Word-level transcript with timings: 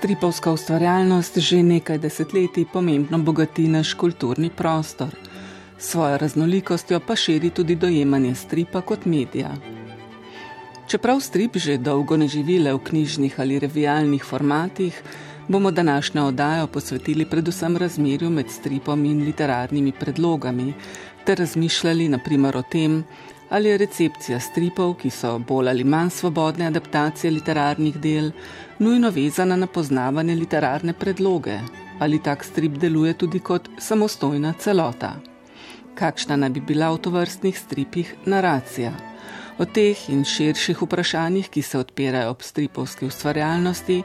Stripovska 0.00 0.48
ustvarjalnost 0.52 1.38
že 1.38 1.62
nekaj 1.62 1.98
desetletij 2.00 2.64
pomembno 2.72 3.18
bogati 3.18 3.68
naš 3.68 3.92
kulturni 3.94 4.50
prostor. 4.50 5.12
Svojo 5.78 6.16
raznolikostjo 6.18 7.00
pa 7.00 7.16
širi 7.16 7.50
tudi 7.50 7.74
dojemanje 7.76 8.34
stripa 8.34 8.80
kot 8.80 9.04
medija. 9.04 9.50
Čeprav 10.86 11.20
strip 11.20 11.56
že 11.56 11.76
dolgo 11.76 12.16
ne 12.16 12.28
živi 12.28 12.58
le 12.58 12.72
v 12.72 12.78
knjižnih 12.78 13.40
ali 13.40 13.58
revijalnih 13.58 14.24
formatih, 14.24 15.02
bomo 15.48 15.70
današnjo 15.70 16.24
oddajo 16.26 16.66
posvetili 16.66 17.24
predvsem 17.24 17.76
razmerju 17.76 18.30
med 18.30 18.50
stripom 18.50 19.04
in 19.04 19.20
literarnimi 19.24 19.92
predlogami, 19.92 20.72
ter 21.24 21.38
razmišljali 21.38 22.08
naprimer 22.08 22.56
o 22.56 22.62
tem, 22.62 23.04
ali 23.50 23.68
je 23.68 23.78
recepcija 23.78 24.40
stripov, 24.40 24.94
ki 24.94 25.10
so 25.10 25.38
bolj 25.38 25.68
ali 25.68 25.84
manj 25.84 26.10
svobodne 26.10 26.66
adaptacije 26.66 27.30
literarnih 27.30 27.98
del, 28.00 28.30
nujno 28.78 29.10
vezana 29.10 29.56
na 29.56 29.66
poznavanje 29.66 30.34
literarne 30.34 30.92
predloge, 30.92 31.58
ali 31.98 32.22
tak 32.22 32.44
strip 32.44 32.78
deluje 32.78 33.14
tudi 33.14 33.40
kot 33.40 33.68
samostojna 33.78 34.54
celota. 34.58 35.16
Kakšna 35.94 36.36
naj 36.36 36.50
bi 36.50 36.60
bila 36.60 36.92
v 36.94 36.98
tovrstnih 36.98 37.58
stripih 37.58 38.14
naracija? 38.26 38.92
O 39.60 39.66
teh 39.68 39.98
in 40.08 40.22
širših 40.24 40.78
vprašanjih, 40.80 41.50
ki 41.52 41.62
se 41.62 41.78
odpirajo 41.78 42.30
ob 42.30 42.42
stripovski 42.42 43.04
ustvarjalnosti, 43.06 43.98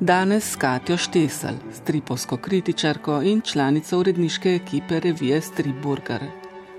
danes 0.00 0.52
s 0.52 0.56
Katjo 0.56 0.96
Štesel, 0.96 1.58
stripovsko 1.82 2.36
kritičarko 2.36 3.20
in 3.22 3.42
članico 3.44 3.98
uredniške 3.98 4.54
ekipe 4.54 5.00
revije 5.00 5.40
Stripburger. 5.40 6.24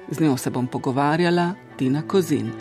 Z 0.09 0.19
njo 0.19 0.37
se 0.37 0.49
bom 0.49 0.67
pogovarjala 0.67 1.53
Tina 1.77 2.01
Kozin. 2.07 2.51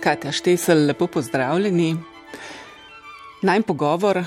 Katja 0.00 0.32
Štesel, 0.32 0.86
lepo 0.86 1.06
pozdravljeni. 1.06 1.96
Naj 3.42 3.62
pogovor 3.62 4.20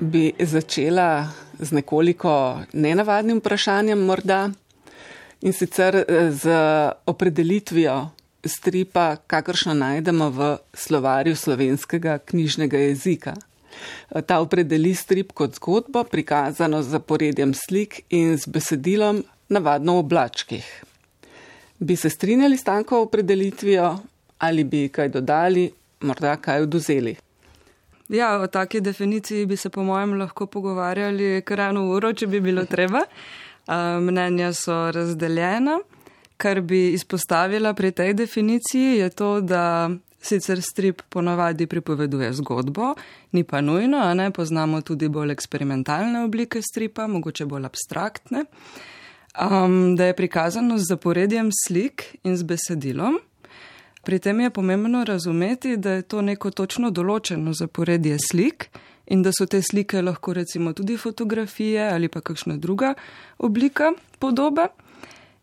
bi 0.00 0.32
začela 0.38 1.28
z 1.58 1.72
nekoliko 1.72 2.60
nenavadnim 2.72 3.38
vprašanjem, 3.38 3.98
morda 3.98 4.48
in 5.40 5.52
sicer 5.52 5.96
eh, 5.96 6.30
z 6.32 6.56
opredelitvijo 7.06 8.08
stripa, 8.44 9.16
kakršno 9.16 9.74
najdemo 9.74 10.30
v 10.30 10.56
slovarju 10.74 11.36
slovenskega 11.36 12.18
knjižnega 12.18 12.78
jezika. 12.78 13.34
Ta 14.26 14.40
opredeli 14.40 14.94
strip 14.94 15.32
kot 15.32 15.54
zgodbo, 15.54 16.04
prikazano 16.04 16.82
z 16.82 16.96
zaporedjem 16.96 17.54
slik 17.54 18.02
in 18.10 18.36
z 18.38 18.46
besedilom, 18.46 19.24
navadno 19.48 19.96
v 19.98 20.04
oblačkih. 20.04 20.68
Bi 21.78 21.96
se 21.96 22.10
strinjali 22.10 22.56
s 22.56 22.64
tanko 22.64 23.02
opredelitvijo 23.02 23.98
ali 24.38 24.64
bi 24.64 24.88
kaj 24.88 25.08
dodali, 25.08 25.70
morda 26.00 26.36
kaj 26.36 26.62
oduzeli? 26.62 27.16
Ja, 28.08 28.40
o 28.40 28.46
taki 28.46 28.80
definiciji 28.80 29.46
bi 29.46 29.56
se 29.56 29.68
po 29.68 29.82
mojem 29.82 30.18
lahko 30.18 30.46
pogovarjali 30.46 31.42
kar 31.46 31.60
eno 31.60 31.84
uro, 31.94 32.12
če 32.12 32.26
bi 32.26 32.40
bilo 32.40 32.64
treba. 32.64 33.04
Mnenja 34.00 34.52
so 34.52 34.90
razdeljena. 34.90 35.78
Kar 36.36 36.60
bi 36.60 36.92
izpostavila 36.92 37.74
pri 37.74 37.92
tej 37.92 38.14
definiciji 38.14 38.98
je 38.98 39.10
to, 39.10 39.40
da 39.40 39.90
sicer 40.20 40.62
strip 40.62 41.02
ponavadi 41.08 41.66
pripoveduje 41.66 42.32
zgodbo, 42.32 42.94
ni 43.32 43.44
pa 43.44 43.60
nujno, 43.60 43.98
a 43.98 44.14
ne 44.14 44.30
poznamo 44.30 44.80
tudi 44.80 45.08
bolj 45.08 45.32
eksperimentalne 45.32 46.24
oblike 46.24 46.62
stripa, 46.62 47.06
mogoče 47.06 47.46
bolj 47.46 47.64
abstraktne, 47.64 48.44
um, 49.40 49.96
da 49.96 50.10
je 50.10 50.16
prikazano 50.16 50.78
z 50.78 50.88
zaporedjem 50.88 51.50
slik 51.66 52.04
in 52.22 52.36
z 52.36 52.42
besedilom. 52.42 53.18
Pri 54.02 54.18
tem 54.18 54.40
je 54.40 54.50
pomembno 54.50 55.04
razumeti, 55.04 55.76
da 55.76 55.90
je 55.90 56.02
to 56.02 56.22
neko 56.22 56.50
točno 56.50 56.90
določeno 56.90 57.52
zaporedje 57.52 58.16
slik 58.30 58.70
in 59.06 59.22
da 59.22 59.32
so 59.32 59.46
te 59.46 59.60
slike 59.62 60.02
lahko 60.02 60.32
recimo 60.32 60.72
tudi 60.72 60.96
fotografije 60.96 61.90
ali 61.92 62.08
pa 62.08 62.20
kakšna 62.20 62.56
druga 62.56 62.94
oblika 63.38 63.92
podobe 64.18 64.68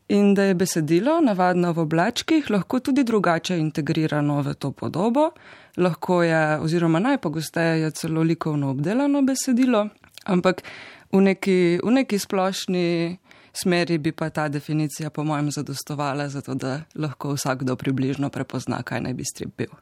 in 0.07 0.33
da 0.33 0.43
je 0.43 0.55
besedilo, 0.55 1.19
navadno 1.21 1.71
v 1.73 1.79
oblačkih, 1.79 2.49
lahko 2.49 2.79
tudi 2.79 3.03
drugače 3.03 3.57
integrirano 3.59 4.41
v 4.41 4.53
to 4.53 4.71
podobo, 4.71 5.31
lahko 5.77 6.23
je, 6.23 6.59
oziroma 6.59 6.99
najpogosteje 6.99 7.81
je 7.81 7.91
celo 7.91 8.21
likovno 8.21 8.69
obdelano 8.69 9.21
besedilo, 9.21 9.87
ampak 10.25 10.63
v 11.11 11.21
neki, 11.21 11.79
v 11.83 11.91
neki 11.91 12.19
splošni 12.19 13.17
smeri 13.53 13.97
bi 13.97 14.11
pa 14.11 14.29
ta 14.29 14.47
definicija, 14.47 15.09
po 15.09 15.23
mojem, 15.23 15.51
zadostovala, 15.51 16.29
zato 16.29 16.53
da 16.53 16.81
lahko 16.95 17.33
vsakdo 17.33 17.75
približno 17.75 18.29
prepozna, 18.29 18.83
kaj 18.83 19.01
naj 19.01 19.13
bi 19.13 19.25
strip 19.25 19.57
bil. 19.57 19.73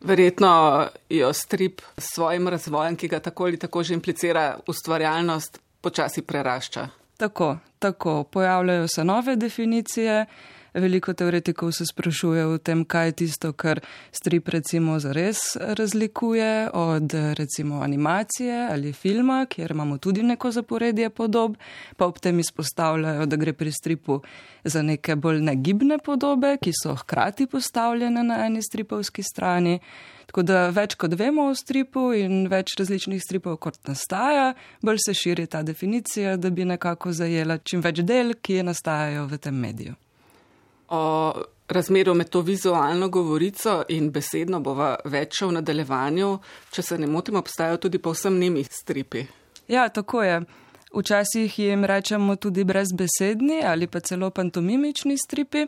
Verjetno 0.00 0.86
jo 1.10 1.32
strip 1.32 1.80
s 1.98 2.14
svojim 2.14 2.48
razvojem, 2.48 2.96
ki 2.96 3.08
ga 3.08 3.20
tako 3.20 3.44
ali 3.44 3.58
tako 3.58 3.82
že 3.82 3.94
implicira 3.94 4.58
ustvarjalnost, 4.66 5.60
počasi 5.80 6.22
prerašča. 6.22 6.88
Tako, 7.16 7.58
tako. 7.78 8.24
Pojavljajo 8.24 8.88
se 8.88 9.04
nove 9.04 9.36
definicije. 9.36 10.26
Veliko 10.76 11.12
teoretikov 11.12 11.72
se 11.72 11.86
sprašuje 11.86 12.46
o 12.46 12.58
tem, 12.58 12.84
kaj 12.84 13.06
je 13.06 13.12
tisto, 13.12 13.52
kar 13.52 13.80
strip 14.12 14.48
recimo 14.48 14.98
zares 15.00 15.38
razlikuje 15.56 16.70
od 16.72 17.14
recimo 17.38 17.80
animacije 17.80 18.68
ali 18.70 18.92
filma, 18.92 19.46
kjer 19.48 19.70
imamo 19.70 19.98
tudi 19.98 20.22
neko 20.22 20.50
zaporedje 20.50 21.10
podob, 21.10 21.56
pa 21.96 22.06
ob 22.06 22.18
tem 22.18 22.38
izpostavljajo, 22.38 23.26
da 23.26 23.36
gre 23.36 23.52
pri 23.52 23.72
stripu 23.72 24.20
za 24.64 24.82
neke 24.82 25.16
bolj 25.16 25.40
negibne 25.40 25.98
podobe, 25.98 26.56
ki 26.60 26.72
so 26.82 26.94
hkrati 26.94 27.46
postavljene 27.46 28.22
na 28.22 28.46
eni 28.46 28.62
stripovski 28.62 29.22
strani. 29.22 29.80
Tako 30.26 30.42
da 30.42 30.68
več 30.74 30.96
kot 30.98 31.14
vemo 31.14 31.46
o 31.50 31.54
stripu 31.54 32.08
in 32.18 32.48
več 32.50 32.74
različnih 32.78 33.22
stripov 33.22 33.60
kot 33.62 33.78
nastaja, 33.86 34.54
bolj 34.82 34.98
se 35.04 35.14
širi 35.14 35.46
ta 35.46 35.62
definicija, 35.62 36.36
da 36.36 36.50
bi 36.50 36.66
nekako 36.66 37.12
zajela 37.14 37.58
čim 37.62 37.84
več 37.84 38.02
del, 38.02 38.34
ki 38.42 38.64
nastajajo 38.66 39.28
v 39.30 39.38
tem 39.38 39.60
mediju. 39.62 39.94
O 40.90 41.02
razmeru 41.68 42.14
med 42.14 42.28
to 42.30 42.40
vizualno 42.40 43.08
govorico 43.08 43.80
in 43.88 44.10
besedno 44.10 44.60
bova 44.60 44.96
več 45.04 45.42
v 45.42 45.52
nadaljevanju, 45.58 46.30
če 46.74 46.82
se 46.82 46.98
ne 46.98 47.06
motim, 47.10 47.38
obstajajo 47.38 47.80
tudi 47.86 48.02
povsem 48.02 48.38
nemi 48.38 48.64
stripi. 48.64 49.26
Ja, 49.68 49.88
tako 49.88 50.22
je. 50.22 50.40
Včasih 50.96 51.58
jim 51.58 51.84
rečemo 51.84 52.36
tudi 52.36 52.64
brezbesedni 52.64 53.60
ali 53.64 53.86
pa 53.86 54.00
celo 54.00 54.30
pantomimični 54.30 55.18
stripi. 55.18 55.66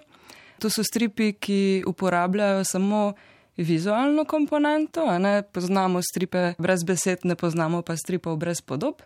To 0.59 0.71
so 0.71 0.83
stripi, 0.83 1.33
ki 1.33 1.85
uporabljajo 1.87 2.65
samo 2.65 3.13
vizualno 3.59 4.25
komponento, 4.25 5.19
ne 5.19 5.43
poznamo 5.43 6.03
stripe 6.03 6.55
brez 6.59 6.85
besed, 6.85 7.25
ne 7.25 7.35
poznamo 7.35 7.83
pa 7.83 7.97
stripov 7.97 8.37
brez 8.37 8.61
podob. 8.61 9.03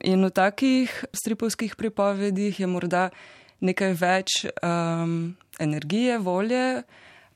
In 0.00 0.24
v 0.24 0.30
takih 0.30 0.90
stripovskih 1.12 1.76
pripovedih 1.76 2.60
je 2.60 2.66
morda 2.66 3.10
nekaj 3.60 3.92
več 3.94 4.44
um, 4.48 5.36
energije, 5.60 6.18
volje 6.18 6.82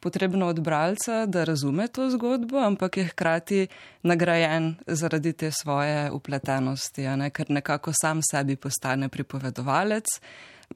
potrebno 0.01 0.47
od 0.47 0.61
bralca, 0.61 1.27
da 1.27 1.45
razume 1.45 1.89
to 1.89 2.11
zgodbo, 2.11 2.59
ampak 2.59 2.97
je 2.97 3.05
hkrati 3.05 3.67
nagrajen 4.03 4.77
zaradi 4.87 5.33
te 5.33 5.51
svoje 5.51 6.11
upletenosti, 6.11 7.03
ne? 7.19 7.31
ker 7.31 7.51
nekako 7.51 7.93
sam 7.93 8.21
sebi 8.23 8.57
postane 8.57 9.09
pripovedovalec. 9.09 10.07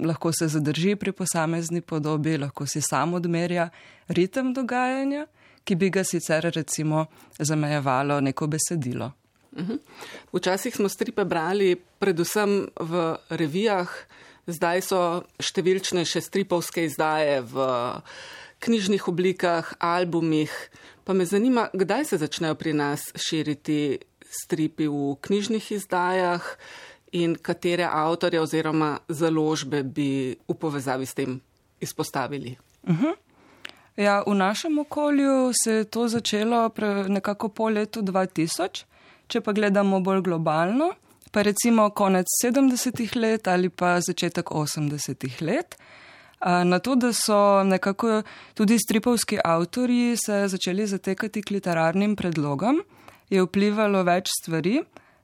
Lahko 0.00 0.32
se 0.32 0.48
zadrži 0.48 0.96
pri 0.96 1.12
posamezni 1.12 1.80
podobi, 1.80 2.38
lahko 2.38 2.66
si 2.66 2.80
sam 2.80 3.14
odmerja 3.14 3.68
ritem 4.08 4.54
dogajanja 4.54 5.26
ki 5.64 5.74
bi 5.76 5.90
ga 5.90 6.04
sicer 6.04 6.50
recimo 6.54 7.06
zamejevalo 7.38 8.20
neko 8.20 8.46
besedilo. 8.46 9.12
Mhm. 9.56 9.76
Včasih 10.32 10.76
smo 10.76 10.88
stripe 10.88 11.24
brali 11.24 11.76
predvsem 11.98 12.68
v 12.80 13.16
revijah, 13.28 13.88
zdaj 14.46 14.82
so 14.82 15.00
številčne 15.38 16.04
še 16.08 16.20
stripovske 16.24 16.86
izdaje 16.88 17.42
v 17.44 17.66
knjižnih 18.62 19.08
oblikah, 19.08 19.74
albumih. 19.78 20.50
Pa 21.04 21.12
me 21.12 21.26
zanima, 21.26 21.68
kdaj 21.74 22.04
se 22.04 22.18
začnejo 22.22 22.54
pri 22.54 22.72
nas 22.72 23.10
širiti 23.18 23.98
stripi 24.32 24.88
v 24.88 25.16
knjižnih 25.20 25.72
izdajah 25.76 26.42
in 27.12 27.36
katere 27.36 27.84
avtorje 27.84 28.40
oziroma 28.40 28.96
založbe 29.08 29.82
bi 29.82 30.32
v 30.48 30.54
povezavi 30.56 31.06
s 31.06 31.14
tem 31.14 31.40
izpostavili. 31.80 32.56
Uh 32.82 32.90
mhm. 32.90 33.04
-huh. 33.04 33.14
Ja, 33.96 34.22
v 34.26 34.34
našem 34.34 34.78
okolju 34.78 35.52
se 35.64 35.72
je 35.72 35.84
to 35.84 36.08
začelo 36.08 36.70
nekako 37.08 37.48
po 37.48 37.68
letu 37.68 38.00
2000, 38.00 38.84
če 39.28 39.40
pa 39.40 39.52
gledamo 39.52 40.00
bolj 40.00 40.22
globalno, 40.22 40.92
pa 41.30 41.42
recimo 41.42 41.90
konec 41.90 42.26
70-ih 42.44 43.16
let 43.16 43.48
ali 43.48 43.68
pa 43.68 44.00
začetek 44.00 44.48
80-ih 44.48 45.42
let. 45.42 45.76
Na 46.40 46.78
to, 46.78 46.94
da 46.94 47.12
so 47.12 47.62
nekako 47.64 48.22
tudi 48.54 48.78
stripovski 48.78 49.38
avtorji 49.44 50.16
se 50.16 50.48
začeli 50.48 50.86
zatekati 50.86 51.42
k 51.42 51.50
literarnim 51.50 52.16
predlogom, 52.16 52.80
je 53.30 53.44
vplivalo 53.44 54.02
več 54.02 54.32
stvari. 54.40 54.80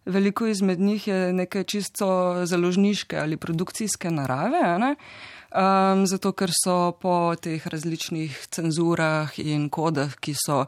Veliko 0.08 0.46
izmed 0.46 0.80
njih 0.80 1.08
je 1.08 1.32
neke 1.32 1.64
čisto 1.64 2.06
založniške 2.44 3.18
ali 3.18 3.36
produkcijske 3.36 4.10
narave. 4.10 4.78
Ne? 4.78 4.94
Um, 5.54 6.06
zato 6.06 6.32
ker 6.32 6.50
so 6.52 6.92
po 7.00 7.34
teh 7.40 7.66
različnih 7.66 8.46
cenzurah 8.50 9.32
in 9.38 9.68
kodah, 9.70 10.14
ki 10.20 10.34
so 10.36 10.64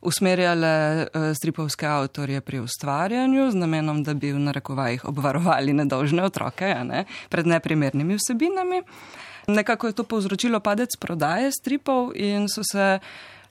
usmerjale 0.00 1.06
uh, 1.06 1.30
stripovske 1.34 1.86
avtorje 1.86 2.40
pri 2.40 2.60
ustvarjanju 2.60 3.50
z 3.50 3.54
namenom, 3.58 4.02
da 4.02 4.14
bi 4.14 4.32
v 4.32 4.38
narekovajih 4.38 5.08
obvarovali 5.08 5.72
nedolžne 5.72 6.22
otroke 6.22 6.74
ne, 6.84 7.04
pred 7.28 7.46
neprimernimi 7.46 8.18
vsebinami. 8.18 8.82
Nekako 9.48 9.86
je 9.86 9.92
to 9.92 10.04
povzročilo 10.04 10.60
padec 10.60 10.92
prodaje 11.00 11.50
stripov 11.52 12.12
in 12.14 12.48
so 12.48 12.62
se 12.62 12.98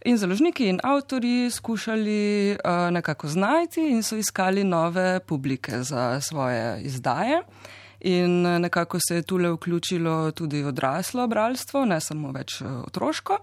in 0.06 0.18
založniki 0.18 0.68
in 0.70 0.80
avtori 0.84 1.50
skušali 1.52 2.52
uh, 2.52 2.92
nekako 2.94 3.28
znajti 3.28 3.90
in 3.90 4.04
so 4.04 4.16
iskali 4.16 4.64
nove 4.64 5.20
publike 5.20 5.84
za 5.84 6.22
svoje 6.22 6.82
izdaje. 6.82 7.42
In 8.00 8.42
nekako 8.42 9.00
se 9.08 9.16
je 9.16 9.22
tule 9.22 9.52
vključilo 9.52 10.32
tudi 10.32 10.64
odraslo 10.64 11.28
bralstvo, 11.28 11.86
ne 11.86 12.02
samo 12.02 12.32
več 12.32 12.62
otroško. 12.62 13.38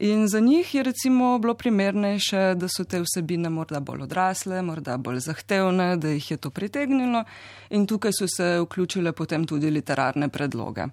In 0.00 0.28
za 0.28 0.40
njih 0.40 0.74
je 0.74 0.82
recimo 0.82 1.38
bilo 1.38 1.54
primernejše, 1.54 2.54
da 2.54 2.68
so 2.68 2.84
te 2.84 3.00
vsebine 3.00 3.48
morda 3.50 3.80
bolj 3.80 4.02
odrasle, 4.02 4.62
morda 4.62 4.96
bolj 4.96 5.22
zahtevne, 5.24 5.96
da 5.96 6.08
jih 6.08 6.30
je 6.30 6.36
to 6.36 6.50
pritegnilo 6.50 7.24
in 7.70 7.86
tukaj 7.86 8.12
so 8.12 8.28
se 8.28 8.58
vključile 8.60 9.12
potem 9.12 9.46
tudi 9.46 9.70
literarne 9.70 10.28
predloge. 10.28 10.84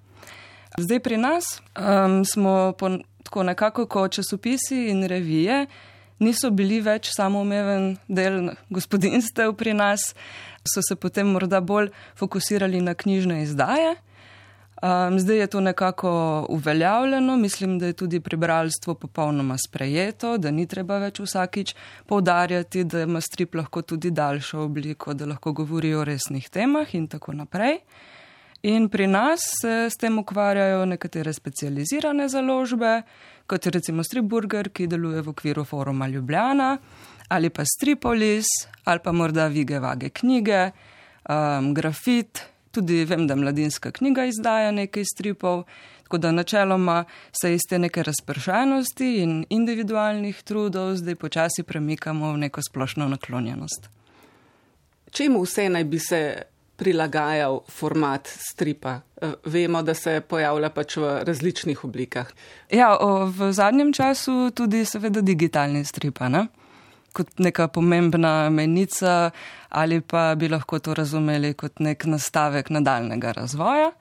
Zdaj 0.77 0.99
pri 0.99 1.17
nas 1.17 1.59
um, 1.59 2.25
smo 2.25 2.73
po, 2.79 2.89
tako 3.23 3.43
nekako 3.43 3.85
kot 3.85 4.11
časopisi 4.11 4.87
in 4.89 5.03
revije 5.03 5.65
niso 6.23 6.51
bili 6.51 6.79
več 6.81 7.11
samoumeven 7.13 7.97
del 8.07 8.53
gospodinstev 8.73 9.53
pri 9.59 9.75
nas, 9.77 10.13
so 10.63 10.81
se 10.81 10.95
potem 10.95 11.27
morda 11.35 11.59
bolj 11.61 11.91
fokusirali 12.19 12.81
na 12.81 12.95
knjižne 12.95 13.43
izdaje. 13.43 13.95
Um, 14.83 15.19
zdaj 15.19 15.37
je 15.37 15.47
to 15.47 15.59
nekako 15.61 16.45
uveljavljeno, 16.49 17.37
mislim, 17.37 17.79
da 17.79 17.85
je 17.85 17.93
tudi 17.93 18.19
prebralstvo 18.19 18.95
popolnoma 18.95 19.55
sprejeto, 19.67 20.37
da 20.37 20.51
ni 20.51 20.65
treba 20.67 20.97
več 20.99 21.21
vsakič 21.23 21.75
povdarjati, 22.05 22.83
da 22.83 23.05
ima 23.07 23.21
strip 23.21 23.55
lahko 23.55 23.81
tudi 23.81 24.11
daljšo 24.11 24.59
obliko, 24.59 25.13
da 25.13 25.25
lahko 25.25 25.53
govori 25.53 25.93
o 25.95 26.03
resnih 26.03 26.49
temah 26.49 26.95
in 26.95 27.07
tako 27.07 27.31
naprej. 27.33 27.79
In 28.63 28.87
pri 28.89 29.07
nas 29.07 29.41
se 29.61 29.89
s 29.89 29.97
tem 29.99 30.19
ukvarjajo 30.19 30.85
nekatere 30.85 31.33
specializirane 31.33 32.29
založbe, 32.29 33.01
kot 33.47 33.65
je 33.65 33.71
recimo 33.71 34.03
Stripburger, 34.03 34.69
ki 34.69 34.87
deluje 34.87 35.21
v 35.21 35.29
okviru 35.29 35.65
foruma 35.67 36.07
Ljubljana, 36.07 36.77
ali 37.27 37.49
pa 37.49 37.65
Stripolis, 37.65 38.47
ali 38.83 38.99
pa 39.03 39.11
morda 39.11 39.47
Vige 39.47 39.79
Vage 39.79 40.09
knjige, 40.09 40.71
um, 41.29 41.73
Grafit 41.73 42.53
tudi 42.71 43.03
vem, 43.05 43.27
da 43.27 43.35
mladinska 43.35 43.91
knjiga 43.91 44.25
izdaja 44.25 44.71
nekaj 44.71 45.03
stripov, 45.05 45.63
tako 46.03 46.17
da 46.17 46.31
načeloma 46.31 47.03
se 47.41 47.53
iz 47.53 47.61
te 47.69 47.79
neke 47.79 48.03
razpršenosti 48.03 49.17
in 49.21 49.45
individualnih 49.49 50.41
trudov 50.43 50.95
zdaj 50.95 51.15
počasi 51.15 51.63
premikamo 51.63 52.31
v 52.33 52.37
neko 52.47 52.61
splošno 52.61 53.07
naklonjenost. 53.07 53.89
Čemu 55.11 55.43
vse 55.43 55.69
naj 55.69 55.83
bi 55.83 55.99
se 55.99 56.21
prilagajal 56.75 57.61
format 57.69 58.27
stripa? 58.27 59.01
E, 59.21 59.33
vemo, 59.45 59.83
da 59.83 59.93
se 59.93 60.21
pojavlja 60.21 60.69
pač 60.69 60.97
v 60.97 61.13
različnih 61.27 61.85
oblikah. 61.85 62.29
Ja, 62.71 62.95
o, 62.97 63.25
v 63.27 63.51
zadnjem 63.53 63.93
času 63.93 64.51
tudi 64.55 64.85
seveda 64.85 65.21
digitalni 65.21 65.85
stripa. 65.85 66.29
Ne? 66.29 66.47
kot 67.13 67.39
neka 67.39 67.67
pomembna 67.67 68.49
menica, 68.49 69.31
ali 69.69 70.01
pa 70.01 70.33
bi 70.35 70.49
lahko 70.49 70.79
to 70.79 70.93
razumeli 70.97 71.53
kot 71.53 71.79
nek 71.79 72.05
nastavek 72.09 72.71
nadaljnega 72.73 73.31
razvoja. 73.37 73.91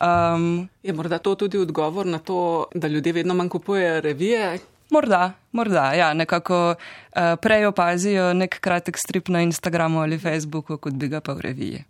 Um, 0.00 0.68
je 0.82 0.92
morda 0.92 1.18
to 1.18 1.34
tudi 1.34 1.58
odgovor 1.58 2.06
na 2.06 2.18
to, 2.18 2.66
da 2.74 2.88
ljudje 2.88 3.12
vedno 3.12 3.34
manj 3.34 3.48
kupujejo 3.48 4.00
revije? 4.00 4.58
Morda, 4.90 5.32
morda, 5.52 5.92
ja, 5.94 6.14
nekako 6.14 6.74
uh, 6.74 7.36
prej 7.42 7.66
opazijo 7.66 8.32
nek 8.34 8.58
kratek 8.60 8.98
strip 8.98 9.28
na 9.28 9.42
Instagramu 9.42 10.00
ali 10.00 10.18
Facebooku, 10.18 10.78
kot 10.78 10.92
bi 10.92 11.08
ga 11.08 11.20
pa 11.20 11.32
v 11.32 11.46
reviji. 11.46 11.84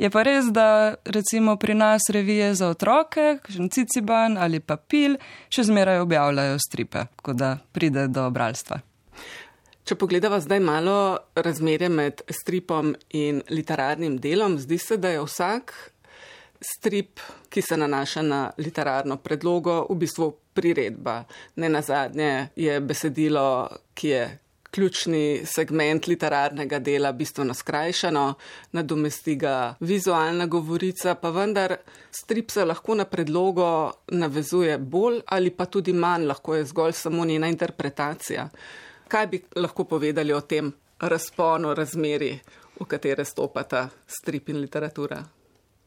Je 0.00 0.08
pa 0.08 0.22
res, 0.24 0.46
da 0.48 0.96
recimo 1.04 1.58
pri 1.60 1.74
nas 1.76 2.08
revije 2.08 2.54
za 2.56 2.70
otroke, 2.72 3.36
kakšen 3.42 3.68
Ciciban 3.68 4.38
ali 4.40 4.60
pa 4.64 4.78
Pil, 4.80 5.18
še 5.52 5.66
zmeraj 5.68 6.00
objavljajo 6.06 6.56
stripe, 6.56 7.04
tako 7.20 7.34
da 7.36 7.50
pride 7.72 8.06
do 8.08 8.24
bralstva. 8.32 8.80
Če 9.84 9.98
pogledamo 10.00 10.38
zdaj 10.40 10.60
malo 10.64 10.96
razmerje 11.36 11.90
med 11.92 12.24
stripom 12.32 12.94
in 13.12 13.42
literarnim 13.52 14.16
delom, 14.16 14.56
zdi 14.62 14.78
se, 14.80 14.96
da 14.96 15.12
je 15.12 15.20
vsak 15.20 15.74
strip, 16.60 17.20
ki 17.52 17.60
se 17.60 17.76
nanaša 17.76 18.22
na 18.24 18.40
literarno 18.56 19.18
predlogo, 19.20 19.82
v 19.90 19.98
bistvu 20.00 20.30
priredba. 20.56 21.24
Ne 21.60 21.68
na 21.68 21.82
zadnje 21.84 22.54
je 22.56 22.80
besedilo, 22.80 23.68
ki 23.92 24.08
je 24.08 24.24
ključni 24.70 25.42
segment 25.44 26.06
literarnega 26.06 26.78
dela, 26.78 27.12
bistveno 27.12 27.54
skrajšano, 27.54 28.34
nadomesti 28.72 29.34
ga 29.36 29.74
vizualna 29.80 30.46
govorica, 30.46 31.14
pa 31.14 31.30
vendar 31.30 31.76
strip 32.10 32.50
se 32.50 32.64
lahko 32.64 32.94
na 32.94 33.04
predlogo 33.04 33.92
navezuje 34.12 34.78
bolj 34.78 35.20
ali 35.26 35.50
pa 35.50 35.66
tudi 35.66 35.92
manj, 35.92 36.26
lahko 36.26 36.54
je 36.54 36.64
zgolj 36.64 36.92
samo 36.92 37.24
njena 37.24 37.48
interpretacija. 37.48 38.48
Kaj 39.08 39.26
bi 39.26 39.42
lahko 39.56 39.84
povedali 39.84 40.32
o 40.32 40.40
tem 40.40 40.72
razponu 41.00 41.74
razmeri, 41.74 42.38
v 42.80 42.86
katere 42.88 43.24
stopata 43.24 43.88
strip 44.06 44.48
in 44.48 44.60
literatura? 44.60 45.20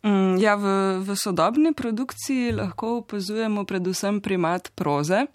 Mm, 0.03 0.37
ja, 0.37 0.55
v, 0.55 0.99
v 0.99 1.15
sodobni 1.15 1.73
produkciji 1.73 2.51
lahko 2.51 2.97
opazujemo 2.97 3.63
predvsem 3.65 4.19
primat 4.21 4.71
proze 4.75 5.25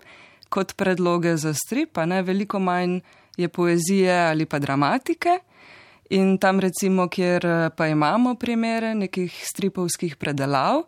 kot 0.49 0.75
predloge 0.77 1.37
za 1.37 1.55
strip, 1.55 1.99
a 1.99 2.05
ne 2.07 2.23
veliko 2.23 2.61
manj 2.61 3.01
je 3.39 3.49
poezije 3.49 4.13
ali 4.29 4.47
pa 4.47 4.59
dramatike. 4.59 5.39
In 6.11 6.39
tam 6.39 6.61
recimo, 6.61 7.09
kjer 7.09 7.71
pa 7.77 7.87
imamo 7.87 8.35
primere 8.35 8.95
nekih 8.95 9.45
stripovskih 9.45 10.17
predelav, 10.17 10.83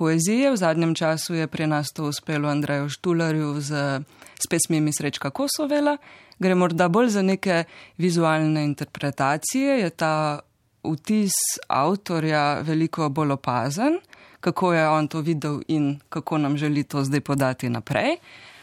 poezije, 0.00 0.50
v 0.50 0.56
zadnjem 0.56 0.94
času 0.94 1.34
je 1.34 1.46
pri 1.46 1.66
nas 1.66 1.92
to 1.92 2.06
uspelo 2.08 2.48
Andreju 2.48 2.88
Štularju 2.88 3.60
z, 3.60 4.00
s 4.40 4.48
pesmimi 4.48 4.92
Srečka 4.96 5.30
Kosovela, 5.30 5.98
gre 6.38 6.54
morda 6.54 6.88
bolj 6.88 7.10
za 7.18 7.22
neke 7.22 7.64
vizualne 7.98 8.64
interpretacije, 8.64 9.80
je 9.80 9.90
ta 9.90 10.40
vtis 10.80 11.36
avtorja 11.68 12.62
veliko 12.64 13.08
bolj 13.08 13.36
opazen, 13.36 13.98
kako 14.40 14.72
je 14.72 14.88
on 14.88 15.08
to 15.08 15.20
videl 15.20 15.60
in 15.68 15.98
kako 16.08 16.38
nam 16.38 16.56
želi 16.56 16.84
to 16.84 17.04
zdaj 17.04 17.20
podati 17.20 17.68
naprej, 17.68 18.16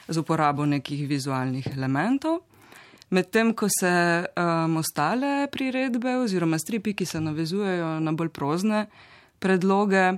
z 0.08 0.17
uporabo 0.17 0.65
nekih 0.65 1.08
vizualnih 1.08 1.67
elementov. 1.77 2.39
Medtem 3.09 3.53
ko 3.53 3.67
se 3.71 3.91
um, 4.35 4.77
ostale 4.77 5.47
priredbe 5.51 6.17
oziroma 6.17 6.59
stripi, 6.59 6.93
ki 6.93 7.05
se 7.05 7.21
navezujejo 7.21 7.99
na 7.99 8.11
bolj 8.11 8.29
prozne 8.35 8.85
predloge, 9.39 10.17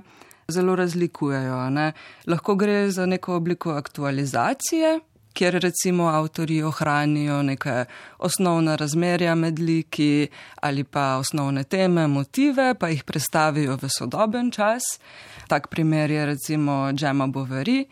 zelo 0.50 0.74
razlikujejo. 0.76 1.70
Ne? 1.70 1.92
Lahko 2.26 2.56
gre 2.58 2.90
za 2.90 3.06
neko 3.06 3.36
obliko 3.36 3.70
aktualizacije, 3.70 4.98
kjer 5.32 5.60
recimo 5.62 6.08
avtori 6.08 6.62
ohranijo 6.62 7.42
neke 7.42 7.84
osnovne 8.18 8.76
razmerja 8.76 9.34
med 9.34 9.58
liki 9.58 10.28
ali 10.60 10.84
pa 10.84 11.16
osnovne 11.16 11.64
teme, 11.64 12.06
motive, 12.06 12.74
pa 12.74 12.88
jih 12.88 13.04
predstavijo 13.04 13.78
v 13.82 13.88
sodoben 13.98 14.50
čas. 14.50 14.82
Tak 15.48 15.68
primer 15.68 16.10
je 16.10 16.26
recimo 16.26 16.92
Džema 16.92 17.26
Boveri 17.26 17.86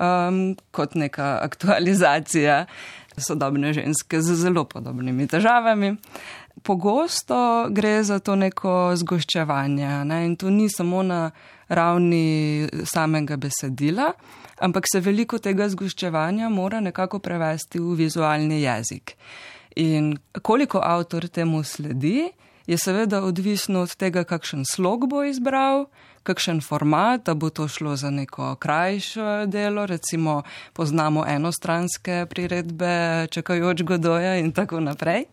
um, 0.00 0.56
kot 0.70 0.94
neka 0.94 1.38
aktualizacija 1.48 2.66
sodobne 3.20 3.72
ženske 3.72 4.20
z 4.22 4.34
zelo 4.34 4.64
podobnimi 4.64 5.26
težavami. 5.26 5.96
Pogosto 6.62 7.68
gre 7.70 8.02
za 8.02 8.18
to 8.18 8.34
neko 8.36 8.96
zgoščevanje 8.96 10.04
ne? 10.04 10.24
in 10.26 10.36
to 10.36 10.50
ni 10.50 10.68
samo 10.68 11.02
na 11.02 11.30
ravni 11.68 12.68
samega 12.84 13.36
besedila, 13.36 14.12
ampak 14.58 14.88
se 14.92 15.00
veliko 15.00 15.38
tega 15.38 15.68
zgoščevanja 15.68 16.48
mora 16.48 16.80
nekako 16.80 17.18
prevesti 17.18 17.78
v 17.78 17.94
vizualni 17.94 18.62
jezik. 18.62 19.14
In 19.76 20.16
koliko 20.42 20.80
avtor 20.82 21.28
temu 21.28 21.62
sledi, 21.62 22.30
je 22.66 22.76
seveda 22.78 23.22
odvisno 23.24 23.80
od 23.86 23.94
tega, 23.96 24.24
kakšen 24.24 24.64
slog 24.68 25.06
bo 25.08 25.22
izbral, 25.24 25.86
kakšen 26.22 26.60
format, 26.60 27.24
da 27.26 27.34
bo 27.34 27.50
to 27.50 27.68
šlo 27.68 27.96
za 27.96 28.10
neko 28.10 28.54
krajše 28.54 29.46
delo, 29.46 29.86
recimo 29.86 30.42
poznamo 30.72 31.24
enostranske 31.28 32.26
priredbe, 32.30 33.26
čakajoč 33.30 33.82
godoja 33.82 34.36
in 34.36 34.52
tako 34.52 34.80
naprej 34.80 35.24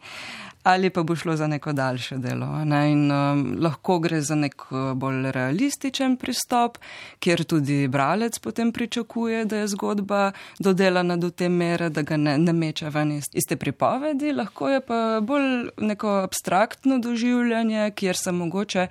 ali 0.66 0.90
pa 0.90 1.04
bo 1.04 1.16
šlo 1.16 1.36
za 1.36 1.48
neko 1.48 1.74
daljše 1.74 2.18
delo. 2.18 2.66
Ne? 2.66 2.92
In 2.92 3.12
um, 3.12 3.58
lahko 3.62 4.00
gre 4.00 4.22
za 4.22 4.36
nek 4.36 4.64
uh, 4.72 4.94
bolj 4.98 5.32
realističen 5.32 6.16
pristop, 6.18 6.78
kjer 7.20 7.44
tudi 7.44 7.88
bralec 7.88 8.40
potem 8.40 8.72
pričakuje, 8.72 9.46
da 9.46 9.58
je 9.58 9.68
zgodba 9.68 10.32
dodelana 10.60 11.18
do 11.18 11.30
te 11.30 11.50
mere, 11.50 11.90
da 11.90 12.02
ga 12.02 12.18
ne, 12.18 12.38
ne 12.38 12.54
meče 12.54 12.90
ven 12.90 13.12
iz, 13.12 13.30
iz 13.34 13.46
te 13.50 13.56
pripovedi. 13.56 14.34
Lahko 14.34 14.70
je 14.70 14.82
pa 14.82 15.20
bolj 15.22 15.70
neko 15.78 16.18
abstraktno 16.24 16.98
doživljanje, 17.00 17.92
kjer 17.96 18.18
se 18.18 18.32
mogoče 18.32 18.88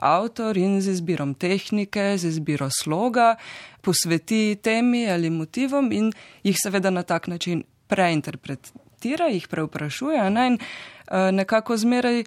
avtor 0.00 0.56
in 0.56 0.80
z 0.80 0.96
izbirom 0.96 1.34
tehnike, 1.34 2.18
z 2.18 2.24
izbiro 2.24 2.68
sloga 2.82 3.36
posveti 3.80 4.56
temi 4.62 5.06
ali 5.10 5.30
motivom 5.30 5.92
in 5.92 6.12
jih 6.42 6.56
seveda 6.62 6.90
na 6.90 7.02
tak 7.02 7.26
način 7.26 7.62
preinterpretira, 7.86 9.26
jih 9.26 9.48
preuprašuje 9.48 10.30
ne? 10.30 10.46
in 10.46 10.58
uh, 10.58 11.30
nekako 11.32 11.76
zmeraj 11.76 12.24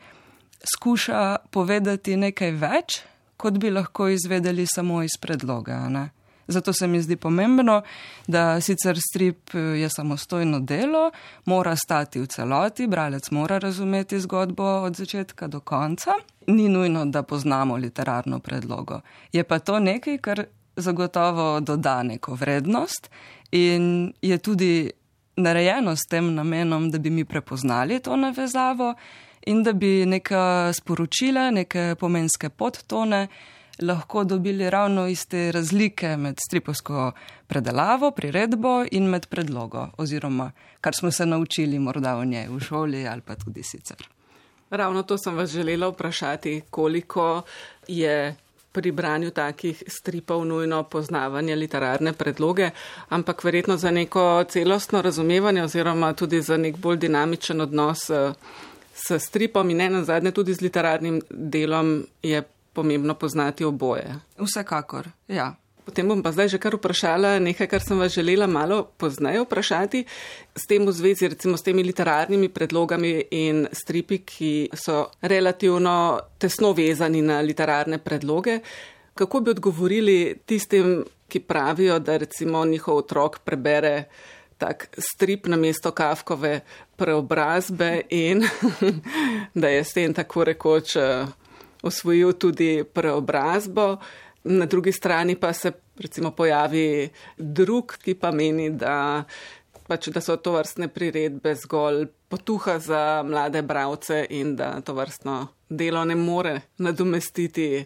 skuša 0.75 1.35
povedati 1.51 2.17
nekaj 2.17 2.51
več, 2.51 3.01
kot 3.37 3.57
bi 3.59 3.71
lahko 3.71 4.07
izvedeli 4.07 4.65
samo 4.65 5.03
iz 5.03 5.17
predloga. 5.21 5.89
Ne? 5.89 6.09
Zato 6.47 6.73
se 6.73 6.87
mi 6.87 7.01
zdi 7.01 7.15
pomembno, 7.15 7.81
da 8.27 8.61
sicer 8.61 8.97
strip 9.09 9.55
eh, 9.55 9.59
je 9.59 9.89
samostojno 9.89 10.59
delo, 10.59 11.11
mora 11.45 11.75
stati 11.75 12.19
v 12.19 12.27
celoti, 12.27 12.87
bralec 12.87 13.31
mora 13.31 13.57
razumeti 13.57 14.19
zgodbo 14.19 14.63
od 14.63 14.95
začetka 14.95 15.47
do 15.47 15.59
konca. 15.59 16.11
Ni 16.47 16.69
nujno, 16.69 17.05
da 17.05 17.23
poznamo 17.23 17.75
literarno 17.75 18.39
predlogo. 18.39 19.01
Je 19.31 19.43
pa 19.43 19.59
to 19.59 19.79
nekaj, 19.79 20.17
kar 20.17 20.45
zagotovo 20.75 21.59
doda 21.59 22.03
neko 22.03 22.35
vrednost 22.35 23.09
in 23.51 24.13
je 24.21 24.37
tudi 24.37 24.91
narejeno 25.35 25.95
s 25.95 26.07
tem 26.09 26.33
namenom, 26.33 26.91
da 26.91 26.97
bi 26.97 27.09
mi 27.09 27.25
prepoznali 27.25 27.99
to 27.99 28.15
navezavo 28.15 28.93
in 29.45 29.63
da 29.63 29.73
bi 29.73 30.05
neka 30.05 30.73
sporočila, 30.73 31.51
neke 31.51 31.95
pomenske 31.99 32.49
podtone 32.49 33.27
lahko 33.81 34.23
dobili 34.23 34.69
ravno 34.69 35.07
iz 35.07 35.27
te 35.27 35.51
razlike 35.51 36.17
med 36.17 36.39
stripovsko 36.47 37.11
predelavo, 37.47 38.11
priredbo 38.11 38.85
in 38.91 39.09
med 39.09 39.27
predlogo, 39.27 39.87
oziroma 39.97 40.51
kar 40.81 40.95
smo 40.95 41.11
se 41.11 41.25
naučili 41.25 41.79
morda 41.79 42.17
o 42.17 42.25
njej 42.25 42.47
v 42.47 42.59
šoli 42.59 43.07
ali 43.07 43.21
pa 43.21 43.35
tudi 43.35 43.63
sicer. 43.63 44.07
Ravno 44.73 45.03
to 45.03 45.17
sem 45.17 45.35
vas 45.35 45.49
želela 45.49 45.87
vprašati, 45.87 46.61
koliko 46.69 47.41
je 47.87 48.35
pri 48.71 48.91
branju 48.91 49.29
takih 49.31 49.83
stripov 49.87 50.45
nujno 50.45 50.83
poznavanje 50.83 51.55
literarne 51.55 52.13
predloge, 52.13 52.69
ampak 53.09 53.43
verjetno 53.43 53.77
za 53.77 53.91
neko 53.91 54.43
celostno 54.49 55.01
razumevanje 55.01 55.63
oziroma 55.63 56.13
tudi 56.13 56.41
za 56.41 56.57
nek 56.57 56.77
bolj 56.77 56.97
dinamičen 56.97 57.61
odnos 57.61 58.09
eh, 58.09 58.33
s 58.93 59.19
stripom 59.27 59.69
in 59.69 59.77
ne 59.77 59.89
nazadnje 59.89 60.31
tudi 60.31 60.53
z 60.53 60.61
literarnim 60.61 61.21
delom 61.29 62.05
je 62.23 62.43
pomembno 62.73 63.13
poznati 63.13 63.63
oboje. 63.63 64.15
Vsekakor, 64.37 65.07
ja. 65.27 65.55
Potem 65.83 66.07
bom 66.07 66.23
pa 66.23 66.31
zdaj 66.31 66.55
že 66.55 66.59
kar 66.63 66.77
vprašala 66.79 67.39
nekaj, 67.43 67.67
kar 67.67 67.83
sem 67.83 67.99
vas 67.99 68.13
želela 68.15 68.47
malo 68.47 68.83
pozneje 68.97 69.43
vprašati, 69.43 70.05
s 70.55 70.63
tem 70.67 70.85
v 70.87 70.91
zvezi 70.91 71.27
recimo 71.27 71.57
s 71.57 71.63
temi 71.63 71.83
literarnimi 71.83 72.47
predlogami 72.49 73.27
in 73.31 73.67
stripi, 73.71 74.23
ki 74.23 74.69
so 74.71 75.11
relativno 75.21 76.19
tesno 76.39 76.71
vezani 76.71 77.21
na 77.21 77.41
literarne 77.41 77.99
predloge. 77.99 78.61
Kako 79.13 79.39
bi 79.39 79.51
odgovorili 79.51 80.39
tistim, 80.45 81.03
ki 81.27 81.39
pravijo, 81.39 81.99
da 81.99 82.17
recimo 82.17 82.65
njihov 82.65 82.97
otrok 82.97 83.39
prebere 83.43 84.05
tak 84.57 84.87
strip 84.97 85.47
na 85.47 85.57
mesto 85.57 85.91
kafkove 85.91 86.61
preobrazbe 86.95 88.01
in 88.09 88.43
da 89.61 89.67
je 89.67 89.83
s 89.83 89.93
tem 89.93 90.13
tako 90.13 90.43
rekoč 90.43 90.95
osvojil 91.83 92.33
tudi 92.33 92.83
preobrazbo. 92.93 93.97
Na 94.43 94.65
drugi 94.65 94.91
strani 94.91 95.35
pa 95.35 95.53
se 95.53 95.71
recimo 95.97 96.31
pojavi 96.31 97.09
drug, 97.37 97.95
ki 98.03 98.15
pa 98.19 98.31
meni, 98.31 98.69
da, 98.69 99.23
pač, 99.87 100.09
da 100.11 100.21
so 100.21 100.35
to 100.35 100.51
vrstne 100.57 100.89
priredbe 100.91 101.55
zgolj 101.55 102.07
potuha 102.27 102.79
za 102.79 103.23
mlade 103.23 103.61
bravce 103.61 104.25
in 104.29 104.55
da 104.55 104.81
to 104.81 104.93
vrstno 104.93 105.47
delo 105.69 106.05
ne 106.05 106.15
more 106.15 106.61
nadomestiti 106.77 107.85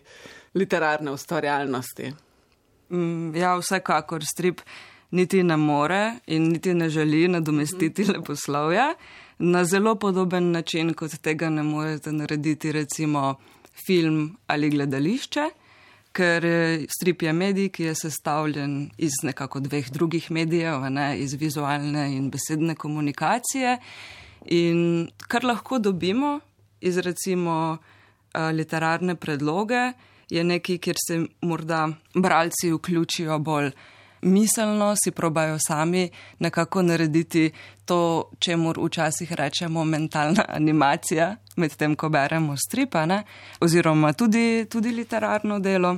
literarne 0.56 1.12
ustvarjalnosti. 1.12 2.12
Mm, 2.90 3.36
ja, 3.36 3.56
vsekakor 3.60 4.26
strip 4.26 4.62
niti 5.12 5.44
ne 5.44 5.58
more 5.58 6.20
in 6.28 6.50
niti 6.52 6.74
ne 6.74 6.90
želi 6.90 7.28
nadomestiti 7.28 8.04
mm. 8.04 8.12
leposlovja 8.12 8.94
na 9.40 9.66
zelo 9.66 9.96
podoben 9.96 10.52
način, 10.52 10.94
kot 10.94 11.12
tega 11.22 11.50
ne 11.50 11.64
morete 11.64 12.12
narediti 12.12 12.72
recimo 12.72 13.36
film 13.86 14.38
ali 14.48 14.70
gledališče, 14.70 15.50
ker 16.18 16.46
strip 16.90 17.22
je 17.22 17.34
medij, 17.34 17.70
ki 17.70 17.90
je 17.90 17.96
sestavljen 17.96 18.90
iz 18.98 19.20
nekako 19.24 19.62
dveh 19.66 19.90
drugih 19.94 20.32
medijev, 20.34 20.88
ne, 20.90 21.12
iz 21.22 21.36
vizualne 21.38 22.08
in 22.16 22.32
besedne 22.34 22.76
komunikacije. 22.76 23.78
In 24.58 25.10
kar 25.28 25.46
lahko 25.46 25.80
dobimo 25.80 26.40
iz 26.82 26.98
recimo 26.98 27.78
literarne 28.54 29.16
predloge, 29.16 29.92
je 30.30 30.44
nekaj, 30.44 30.78
kjer 30.78 30.98
se 31.00 31.20
morda 31.42 31.88
bralci 32.14 32.72
vključijo 32.74 33.40
bolj 33.40 33.72
miselno 34.22 34.96
si 34.96 35.12
probajo 35.12 35.58
sami 35.68 36.10
nekako 36.40 36.82
narediti 36.82 37.52
to, 37.86 38.32
čemu 38.40 38.74
včasih 38.78 39.34
rečemo 39.34 39.86
mentalna 39.86 40.46
animacija, 40.60 41.36
medtem 41.56 41.96
ko 41.96 42.10
beremo 42.10 42.56
stripane, 42.58 43.24
oziroma 43.60 44.14
tudi, 44.14 44.66
tudi 44.70 44.92
literarno 44.92 45.60
delo. 45.60 45.98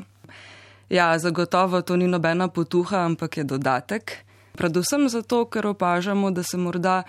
Ja, 0.90 1.20
zagotovo 1.20 1.82
to 1.82 1.96
ni 1.96 2.08
nobena 2.08 2.48
potuha, 2.48 3.06
ampak 3.06 3.38
je 3.38 3.44
dodatek. 3.44 4.12
Predvsem 4.58 5.10
zato, 5.10 5.46
ker 5.46 5.68
opažamo, 5.68 6.32
da 6.32 6.44
se 6.44 6.58
morda 6.58 7.04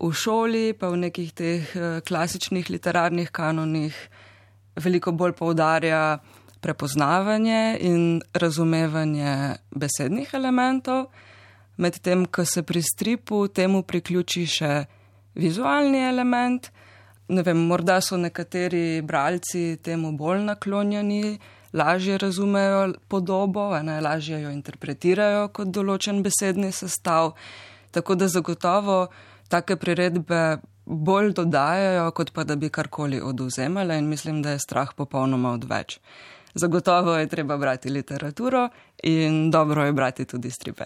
v 0.00 0.12
šoli, 0.12 0.72
pa 0.72 0.88
v 0.88 1.06
nekih 1.06 1.32
teh 1.32 1.76
eh, 1.76 2.00
klasičnih 2.00 2.70
literarnih 2.70 3.30
kanonih, 3.30 3.94
veliko 4.80 5.12
bolj 5.12 5.32
poudarja 5.38 6.18
prepoznavanje 6.60 7.78
in 7.80 8.20
razumevanje 8.34 9.56
besednih 9.70 10.34
elementov, 10.34 11.06
medtem 11.76 12.26
ko 12.26 12.44
se 12.44 12.62
pri 12.62 12.82
stripu 12.82 13.48
temu 13.48 13.82
priključi 13.82 14.46
še 14.46 14.84
vizualni 15.34 16.02
element. 16.08 16.70
Ne 17.30 17.42
vem, 17.46 17.58
morda 17.70 18.00
so 18.02 18.18
nekateri 18.18 19.02
bralci 19.06 19.78
temu 19.82 20.12
bolj 20.18 20.42
naklonjeni, 20.48 21.38
lažje 21.72 22.18
razumejo 22.18 22.94
podobo, 23.08 23.70
ne, 23.82 24.00
lažje 24.00 24.40
jo 24.42 24.50
interpretirajo 24.50 25.48
kot 25.54 25.70
določen 25.70 26.22
besedni 26.26 26.72
sestav. 26.74 27.36
Tako 27.94 28.14
da 28.14 28.28
zagotovo 28.28 29.04
take 29.50 29.76
priredbe 29.76 30.58
bolj 30.84 31.32
dodajajo, 31.38 32.10
kot 32.10 32.32
pa 32.34 32.44
da 32.44 32.56
bi 32.56 32.68
karkoli 32.68 33.20
oduzemale 33.22 33.98
in 33.98 34.08
mislim, 34.08 34.42
da 34.42 34.50
je 34.50 34.64
strah 34.66 34.90
popolnoma 34.96 35.54
odveč. 35.54 36.00
Zagotovo 36.54 37.16
je 37.16 37.28
treba 37.28 37.56
brati 37.56 37.90
literaturo 37.90 38.68
in 39.02 39.50
dobro 39.50 39.84
je 39.84 39.92
brati 39.92 40.24
tudi 40.24 40.50
stripe. 40.50 40.84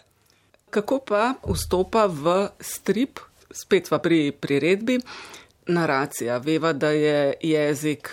Kako 0.70 0.98
pa 0.98 1.34
vstopa 1.48 2.06
v 2.06 2.48
strip, 2.60 3.18
spet 3.50 3.88
pa 3.90 3.98
pri 3.98 4.32
priredbi, 4.32 4.98
naracija? 5.66 6.38
Veva, 6.38 6.72
da 6.72 6.88
je 6.88 7.34
jezik 7.40 8.10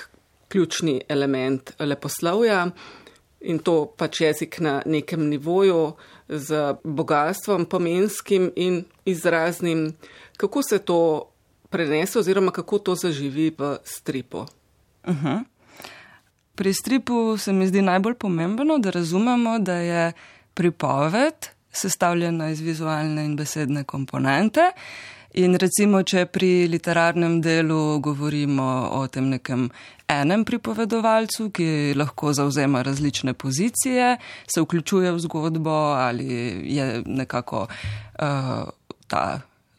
ključni 0.47 1.01
element 1.07 1.71
leposlovja 1.79 2.69
in 3.41 3.59
to 3.59 3.93
pač 3.97 4.21
jezik 4.21 4.59
na 4.59 4.81
nekem 4.85 5.27
nivoju 5.29 5.93
z 6.29 6.75
bogatstvom 6.83 7.65
pomenskim 7.65 8.51
in 8.55 8.83
izraznim. 9.05 9.93
Kako 10.37 10.63
se 10.63 10.79
to 10.79 11.31
prenese 11.69 12.19
oziroma 12.19 12.51
kako 12.51 12.79
to 12.79 12.95
zaživi 12.95 13.51
v 13.57 13.77
stripu? 13.83 14.45
Uh 15.03 15.13
mhm. 15.13 15.27
-huh. 15.27 15.43
Pri 16.61 16.73
stripu 16.73 17.37
se 17.37 17.53
mi 17.53 17.65
zdi 17.67 17.81
najbolj 17.81 18.13
pomembno, 18.13 18.77
da 18.77 18.89
razumemo, 18.89 19.59
da 19.59 19.73
je 19.73 20.11
pripoved 20.53 21.33
sestavljena 21.71 22.49
iz 22.49 22.59
vizualne 22.61 23.23
in 23.25 23.35
besedne 23.35 23.83
komponente. 23.83 24.67
In 25.33 25.57
recimo, 25.57 26.03
če 26.03 26.27
pri 26.29 26.67
literarnem 26.69 27.39
delu 27.41 27.97
govorimo 27.99 28.67
o 28.93 29.07
tem 29.07 29.31
nekem 29.33 29.71
enem 30.05 30.45
pripovedovalcu, 30.45 31.49
ki 31.49 31.95
lahko 31.97 32.29
zauzema 32.37 32.85
različne 32.85 33.33
pozicije, 33.33 34.11
se 34.45 34.61
vključuje 34.61 35.15
v 35.17 35.25
zgodbo 35.25 35.79
ali 35.97 36.29
je 36.77 37.01
nekako 37.05 37.65
uh, 37.65 38.69
ta 39.07 39.25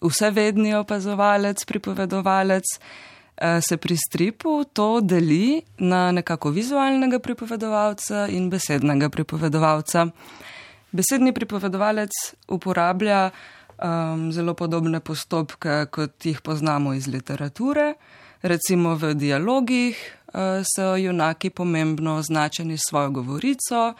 vsevedni 0.03 0.75
opazovalec, 0.75 1.65
pripovedovalec. 1.65 2.75
Eh, 2.75 3.12
se 3.39 3.77
pri 3.77 3.97
stripu 3.97 4.65
to 4.73 5.01
deli 5.01 5.63
na 5.79 6.13
nekako 6.13 6.51
vizualnega 6.51 7.19
pripovedovalca 7.19 8.27
in 8.29 8.51
besednega 8.51 9.09
pripovedovalca. 9.09 10.07
Besedni 10.93 11.33
pripovedovalec 11.33 12.13
uporablja 12.49 13.31
um, 13.83 14.33
zelo 14.33 14.55
podobne 14.55 15.01
postopke, 15.01 15.87
kot 15.91 16.27
jih 16.27 16.41
poznamo 16.41 16.95
iz 16.95 17.09
literature. 17.09 17.95
Recimo 18.43 18.95
v 18.99 19.15
dialogih 19.15 19.97
uh, 19.97 20.61
so 20.67 20.97
junaki 20.97 21.51
pomembno 21.51 22.17
označeni 22.17 22.77
s 22.77 22.91
svojo 22.91 23.11
govorico, 23.11 23.95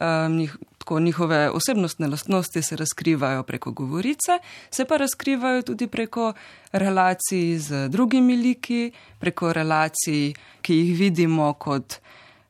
um, 0.00 0.36
njih, 0.36 0.56
tako 0.78 1.00
njihove 1.00 1.50
osebnostne 1.50 2.06
lastnosti 2.08 2.62
se 2.62 2.76
razkrivajo 2.76 3.42
preko 3.42 3.72
govorice, 3.72 4.38
se 4.70 4.84
pa 4.84 4.96
razkrivajo 4.96 5.62
tudi 5.62 5.86
preko 5.86 6.32
relacij 6.72 7.58
z 7.58 7.88
drugimi 7.88 8.36
liki, 8.36 8.92
preko 9.18 9.52
relacij, 9.52 10.34
ki 10.62 10.74
jih 10.74 10.98
vidimo 10.98 11.52
kot 11.52 12.00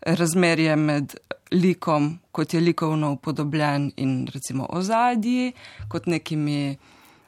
razmerje 0.01 0.77
med 0.77 1.15
likom, 1.53 2.19
kot 2.33 2.55
je 2.55 2.61
likovno 2.61 3.13
upodobljen 3.13 3.93
in 3.97 4.29
recimo 4.35 4.67
ozadji, 4.71 5.53
kot 5.89 6.07
nekimi 6.07 6.77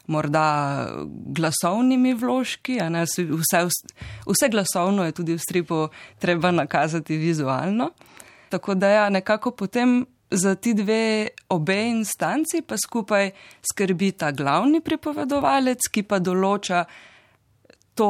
morda 0.07 0.87
glasovnimi 1.26 2.14
vložki. 2.14 2.78
Vse, 3.14 3.66
vse 4.26 4.49
glasovno 4.50 5.04
je 5.04 5.12
tudi 5.12 5.35
v 5.35 5.38
stripu 5.38 5.88
treba 6.19 6.50
nakazati 6.50 7.16
vizualno. 7.16 7.90
Tako 8.52 8.75
da 8.75 8.88
ja, 8.88 9.09
nekako 9.09 9.50
potem 9.50 10.04
za 10.30 10.54
ti 10.54 10.75
dve 10.75 11.28
obe 11.49 11.88
instanci 11.88 12.62
pa 12.66 12.76
skupaj 12.76 13.30
skrbi 13.73 14.12
ta 14.12 14.30
glavni 14.30 14.80
pripovedovalec, 14.85 15.88
ki 15.88 16.02
pa 16.04 16.18
določa 16.21 16.85
to, 17.97 18.09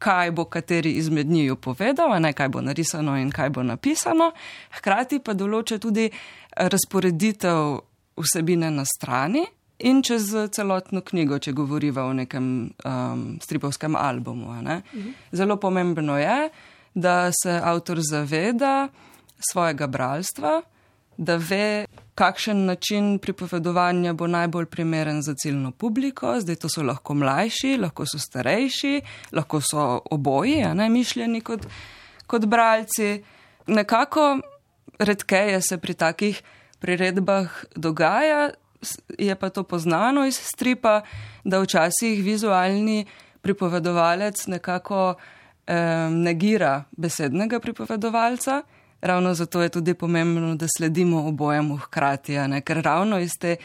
kaj 0.00 0.30
bo 0.32 0.46
kateri 0.48 0.94
izmed 0.96 1.28
njiju 1.28 1.56
povedal, 1.60 2.14
ne 2.20 2.32
kaj 2.32 2.48
bo 2.48 2.62
narisano 2.64 3.18
in 3.20 3.28
kaj 3.30 3.50
bo 3.50 3.62
napisano. 3.62 4.30
Hkrati 4.78 5.20
pa 5.20 5.34
določa 5.36 5.76
tudi 5.76 6.06
razporeditev 6.56 7.76
vsebine 8.16 8.70
na 8.72 8.86
strani 8.88 9.44
in 9.84 10.00
čez 10.02 10.32
celotno 10.56 11.04
knjigo, 11.04 11.36
če 11.38 11.52
govoriva 11.52 12.06
o 12.08 12.16
nekem 12.16 12.48
um, 12.72 13.28
stripovskem 13.44 14.00
albumu. 14.00 14.56
Mhm. 14.64 15.12
Zelo 15.32 15.60
pomembno 15.60 16.16
je, 16.16 16.48
da 16.94 17.30
se 17.42 17.60
avtor 17.64 18.00
zaveda 18.00 18.88
svojega 19.50 19.86
bralstva, 19.86 20.62
da 21.16 21.36
ve, 21.36 21.86
kakšen 22.14 22.64
način 22.66 23.18
pripovedovanja 23.18 24.12
bo 24.12 24.26
najbolj 24.26 24.66
primeren 24.66 25.22
za 25.22 25.34
ciljno 25.34 25.70
publiko. 25.70 26.40
Zdaj 26.40 26.56
to 26.56 26.68
so 26.68 26.82
lahko 26.82 27.14
mlajši, 27.14 27.76
lahko 27.78 28.06
so 28.06 28.18
starejši, 28.18 29.00
lahko 29.32 29.60
so 29.60 30.00
oboji, 30.10 30.64
ne 30.74 30.88
mišljeni 30.88 31.40
kot, 31.40 31.66
kot 32.26 32.46
bralci. 32.46 33.22
Nekako 33.66 34.38
redkeje 34.98 35.60
se 35.60 35.78
pri 35.78 35.94
takih 35.94 36.42
priredbah 36.78 37.64
dogaja, 37.76 38.50
je 39.18 39.34
pa 39.34 39.50
to 39.50 39.62
poznano 39.62 40.26
iz 40.26 40.38
stripa, 40.42 41.00
da 41.44 41.60
včasih 41.60 42.24
vizualni 42.24 43.06
pripovedovalec 43.42 44.46
nekako 44.46 45.14
eh, 45.66 46.10
negira 46.10 46.84
besednega 46.96 47.60
pripovedovalca. 47.60 48.62
Ravno 49.00 49.34
zato 49.34 49.62
je 49.62 49.68
tudi 49.68 49.94
pomembno, 49.94 50.54
da 50.56 50.66
sledimo 50.76 51.28
obojemu 51.28 51.76
hkrati, 51.76 52.36
ker 52.64 52.82
ravno 52.82 53.18
iz 53.18 53.30
te 53.40 53.56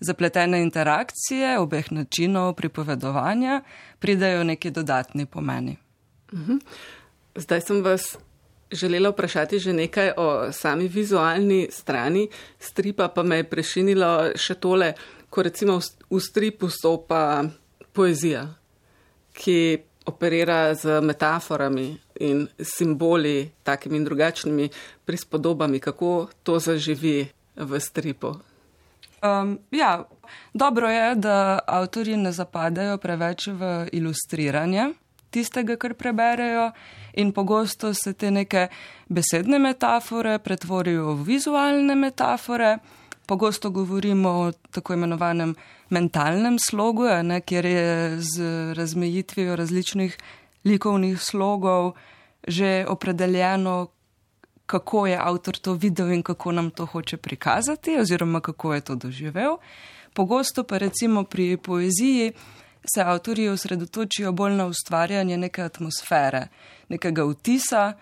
zapletene 0.00 0.62
interakcije, 0.62 1.58
obeh 1.58 1.92
načinov 1.92 2.54
pripovedovanja, 2.54 3.62
pridajo 3.98 4.44
neki 4.44 4.70
dodatni 4.70 5.26
pomeni. 5.26 5.76
Mhm. 6.32 6.56
Zdaj 7.34 7.60
sem 7.60 7.82
vas 7.82 8.16
želela 8.70 9.10
vprašati 9.10 9.58
že 9.58 9.72
nekaj 9.72 10.12
o 10.16 10.52
sami 10.52 10.88
vizualni 10.88 11.68
strani 11.70 12.28
stripa, 12.58 13.08
pa 13.08 13.22
me 13.22 13.36
je 13.36 13.50
prešinilo 13.50 14.30
še 14.36 14.54
tole, 14.54 14.92
ko 15.30 15.42
recimo 15.42 15.80
v 16.10 16.20
stripu 16.20 16.68
stopa 16.68 17.44
poezija, 17.92 18.46
ki 19.32 19.78
operira 20.08 20.74
z 20.74 21.00
metaforami 21.04 21.92
in 22.24 22.46
simboli, 22.56 23.50
takimi 23.62 24.00
in 24.00 24.04
drugačnimi 24.04 24.68
prispodobami, 25.04 25.80
kako 25.80 26.28
to 26.42 26.58
zaživi 26.58 27.28
v 27.56 27.80
stripu. 27.80 28.34
Um, 29.22 29.58
ja, 29.70 30.04
dobro 30.54 30.88
je, 30.88 31.14
da 31.14 31.58
avtori 31.66 32.16
ne 32.16 32.32
zapadajo 32.32 32.98
preveč 32.98 33.48
v 33.52 33.88
ilustriranje 33.92 34.94
tistega, 35.30 35.76
kar 35.76 35.94
preberejo, 35.94 36.70
in 37.20 37.32
pogosto 37.32 37.92
se 37.94 38.12
te 38.12 38.30
neke 38.30 38.68
besedne 39.08 39.58
metafore 39.58 40.38
pretvorijo 40.38 41.14
v 41.14 41.26
vizualne 41.32 41.94
metafore. 41.94 42.78
Pogosto 43.28 43.70
govorimo 43.70 44.30
o 44.30 44.52
tako 44.70 44.94
imenovanem 44.96 45.54
mentalnem 45.90 46.56
slogu, 46.68 47.04
ne, 47.22 47.40
kjer 47.40 47.66
je 47.66 48.20
z 48.20 48.44
razmejitvijo 48.74 49.56
različnih 49.56 50.18
likovnih 50.64 51.20
slogov 51.20 51.92
že 52.46 52.86
opredeljeno, 52.88 53.88
kako 54.66 55.06
je 55.06 55.18
avtor 55.20 55.56
to 55.56 55.72
videl 55.72 56.12
in 56.12 56.22
kako 56.22 56.52
nam 56.52 56.70
to 56.70 56.86
hoče 56.86 57.16
prikazati, 57.16 57.98
oziroma 58.00 58.40
kako 58.40 58.74
je 58.74 58.80
to 58.80 58.94
doživel. 58.94 59.58
Pogosto 60.14 60.64
pa 60.64 60.78
recimo 60.78 61.24
pri 61.24 61.56
poeziji 61.56 62.32
se 62.94 63.02
avtorji 63.02 63.48
osredotočijo 63.48 64.32
bolj 64.32 64.52
na 64.52 64.66
ustvarjanje 64.66 65.36
neke 65.36 65.62
atmosfere, 65.62 66.48
nekega 66.88 67.24
vtisa. 67.24 67.92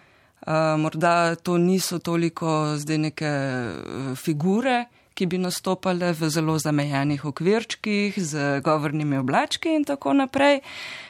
Uh, 0.46 0.52
morda 0.78 1.34
to 1.34 1.58
niso 1.58 1.98
toliko 1.98 2.76
zdaj 2.76 2.98
neke 2.98 3.26
uh, 3.26 4.16
figure, 4.16 4.84
ki 5.16 5.26
bi 5.26 5.38
nastopale 5.40 6.12
v 6.12 6.28
zelo 6.28 6.58
zamejenih 6.60 7.24
okvirčkih, 7.24 8.18
z 8.20 8.60
govornimi 8.60 9.16
oblački 9.16 9.72
in 9.74 9.84
tako 9.88 10.12
naprej. 10.12 10.60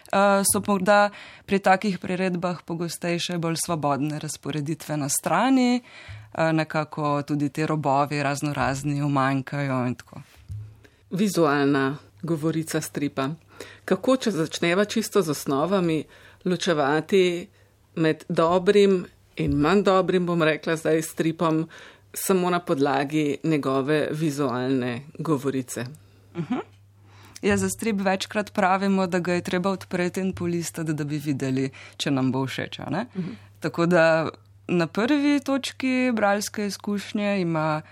Uh, 0.07 0.47
so 0.47 0.63
morda 0.63 1.11
pri 1.47 1.59
takih 1.59 1.99
priredbah 1.99 2.63
pogostejše 2.63 3.41
bolj 3.43 3.59
svobodne 3.65 4.21
razporeditve 4.23 4.97
na 4.97 5.09
strani, 5.11 5.83
uh, 5.83 6.53
nekako 6.55 7.23
tudi 7.27 7.51
te 7.51 7.67
robovi 7.67 8.23
razno 8.23 8.55
razni 8.55 9.03
umanjkajo 9.03 9.81
in 9.87 9.95
tako. 9.95 10.23
Vizualna 11.11 11.97
govorica 12.23 12.81
stripa. 12.81 13.29
Kako, 13.85 14.17
če 14.17 14.31
začneva 14.31 14.85
čisto 14.85 15.23
z 15.23 15.35
osnovami, 15.35 16.05
ločevati 16.45 17.49
med 17.97 18.25
dobrim 18.29 19.05
in 19.37 19.59
manj 19.61 19.83
dobrim, 19.83 20.27
bom 20.27 20.43
rekla 20.43 20.77
zdaj 20.77 21.03
stripom, 21.03 21.67
samo 22.17 22.51
na 22.51 22.61
podlagi 22.61 23.37
njegove 23.45 24.09
vizualne 24.11 25.03
govorice. 25.19 25.81
Uh 26.35 26.41
mhm. 26.41 26.55
-huh. 26.55 26.61
Ja, 27.43 27.57
za 27.57 27.69
strip 27.69 28.01
večkrat 28.01 28.53
pravimo, 28.53 29.07
da 29.07 29.19
ga 29.19 29.33
je 29.35 29.43
treba 29.43 29.71
odpreti 29.71 30.21
in 30.21 30.33
polistati, 30.33 30.93
da 30.93 31.05
bi 31.05 31.19
videli, 31.19 31.71
če 31.97 32.11
nam 32.11 32.33
bo 32.33 32.47
všeč. 32.47 32.79
Uh 32.79 32.87
mhm. 32.87 32.97
-huh. 33.15 33.35
Tako 33.61 33.87
da 33.87 34.29
na 34.69 34.87
prvi 34.87 35.41
točki 35.41 36.13
bralske 36.15 36.67
izkušnje 36.67 37.41
ima 37.41 37.83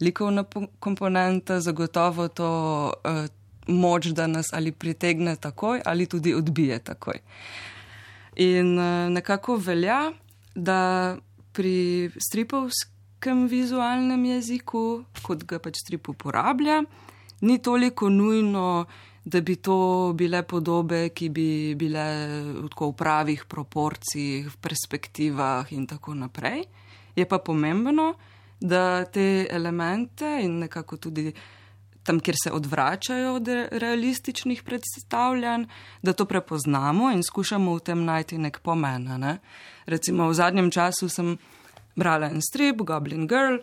likovna 0.00 0.44
komponenta 0.80 1.60
zagotovo 1.60 2.28
to. 2.28 2.92
Uh, 3.04 3.40
moč, 3.70 4.06
da 4.06 4.26
nas 4.26 4.46
ali 4.52 4.72
pritegne 4.72 5.36
takoj, 5.36 5.80
ali 5.84 6.06
tudi 6.06 6.34
odbije 6.34 6.78
takoj. 6.78 7.18
In 8.36 8.78
eh, 8.78 9.10
nekako 9.10 9.56
velja, 9.56 10.12
da 10.54 11.16
pri 11.52 12.10
stripovskem 13.20 13.48
vizualnem 13.48 14.24
jeziku, 14.24 15.04
kot 15.22 15.44
ga 15.44 15.58
pač 15.58 15.76
strip 15.84 16.08
uporablja, 16.08 16.84
ni 17.42 17.58
toliko 17.60 18.08
nujno, 18.08 18.86
da 19.24 19.40
bi 19.40 19.56
to 19.56 20.14
bile 20.16 20.42
podobe, 20.42 21.10
ki 21.12 21.28
bi 21.28 21.74
bile 21.76 22.64
v 22.64 22.92
pravih 22.96 23.44
proporcijah, 23.44 24.48
v 24.48 24.56
perspektivah 24.56 25.68
in 25.72 25.86
tako 25.86 26.14
naprej. 26.14 26.64
Je 27.14 27.26
pa 27.26 27.38
pomembno, 27.38 28.14
da 28.58 29.04
te 29.04 29.46
elemente 29.50 30.40
in 30.40 30.58
nekako 30.64 30.96
tudi 30.96 31.32
tam, 32.02 32.20
kjer 32.20 32.36
se 32.42 32.50
odvračajo 32.52 33.34
od 33.36 33.48
realističnih 33.72 34.62
predstavljanj, 34.62 35.66
da 36.02 36.12
to 36.12 36.24
prepoznamo 36.24 37.12
in 37.12 37.22
skušamo 37.22 37.76
v 37.76 37.80
tem 37.80 38.04
najti 38.04 38.38
nek 38.38 38.60
pomen. 38.64 39.04
Ne? 39.20 39.38
Recimo 39.84 40.28
v 40.28 40.34
zadnjem 40.34 40.70
času 40.70 41.08
sem 41.08 41.36
brala 42.00 42.32
en 42.32 42.40
strip, 42.42 42.80
Goblin 42.88 43.28
Girl, 43.28 43.60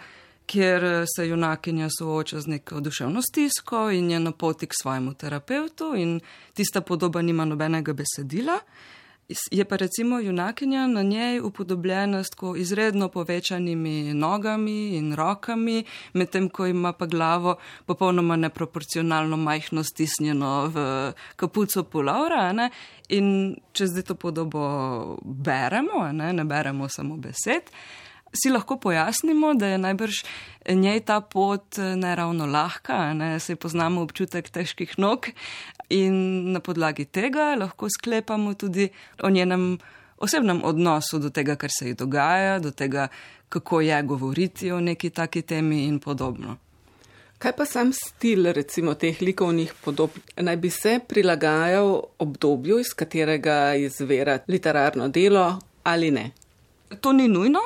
kjer 0.47 1.05
se 1.15 1.27
junakinja 1.27 1.89
sooča 1.99 2.41
z 2.41 2.47
neko 2.47 2.79
duševno 2.79 3.21
stisko 3.21 3.89
in 3.91 4.11
je 4.11 4.19
na 4.19 4.31
poti 4.31 4.67
k 4.67 4.77
svojemu 4.81 5.13
terapeutu 5.13 5.95
in 5.95 6.19
tista 6.53 6.81
podoba 6.81 7.21
nima 7.21 7.45
nobenega 7.45 7.93
besedila. 7.93 8.59
Je 9.51 9.65
pa 9.65 9.75
recimo 9.75 10.19
junakinja 10.19 10.87
na 10.87 11.01
njej 11.03 11.39
upodobljena 11.39 12.23
s 12.23 12.29
tako 12.29 12.55
izredno 12.55 13.09
povečanimi 13.09 14.13
nogami 14.13 14.95
in 14.95 15.15
rokami, 15.15 15.83
medtem 16.13 16.49
ko 16.49 16.65
ima 16.65 16.93
pa 16.93 17.05
glavo 17.05 17.57
popolnoma 17.85 18.35
neproporcionalno 18.35 19.37
majhno 19.37 19.83
stisnjeno 19.83 20.71
v 20.73 21.11
kapuco 21.35 21.83
pulovra. 21.83 22.53
Ne? 22.53 22.69
In 23.09 23.55
če 23.73 23.87
zdaj 23.87 24.03
to 24.03 24.15
podobo 24.15 24.63
beremo, 25.23 26.07
ne, 26.11 26.33
ne 26.33 26.43
beremo 26.43 26.87
samo 26.89 27.17
besed, 27.17 27.67
si 28.33 28.49
lahko 28.49 28.77
pojasnimo, 28.77 29.53
da 29.53 29.67
je 29.67 29.77
najbrž 29.77 30.23
njej 30.69 30.99
ta 30.99 31.21
pot 31.21 31.77
eh, 31.77 31.95
ne 31.95 32.15
ravno 32.15 32.45
lahka, 32.45 33.13
ne 33.13 33.39
se 33.39 33.55
poznamo 33.55 34.01
občutek 34.01 34.49
težkih 34.49 34.97
nog 34.97 35.29
in 35.89 36.51
na 36.51 36.59
podlagi 36.59 37.05
tega 37.05 37.55
lahko 37.55 37.87
sklepamo 37.89 38.53
tudi 38.53 38.89
o 39.23 39.29
njenem 39.29 39.77
osebnem 40.17 40.61
odnosu 40.63 41.19
do 41.19 41.29
tega, 41.29 41.55
kar 41.55 41.69
se 41.71 41.87
ji 41.87 41.93
dogaja, 41.93 42.59
do 42.59 42.71
tega, 42.71 43.07
kako 43.49 43.81
je 43.81 44.03
govoriti 44.03 44.71
o 44.71 44.79
neki 44.79 45.09
taki 45.09 45.41
temi 45.41 45.83
in 45.85 45.99
podobno. 45.99 46.57
Kaj 47.37 47.53
pa 47.53 47.65
sam 47.65 47.91
stil, 47.93 48.51
recimo, 48.51 48.95
teh 48.97 49.21
likovnih 49.21 49.73
podob, 49.85 50.09
naj 50.41 50.57
bi 50.57 50.69
se 50.69 50.99
prilagajal 51.07 52.01
obdobju, 52.19 52.79
iz 52.79 52.95
katerega 52.97 53.75
izvira 53.75 54.39
literarno 54.47 55.07
delo 55.07 55.59
ali 55.83 56.11
ne? 56.11 56.31
To 57.01 57.13
ni 57.13 57.27
nujno 57.27 57.59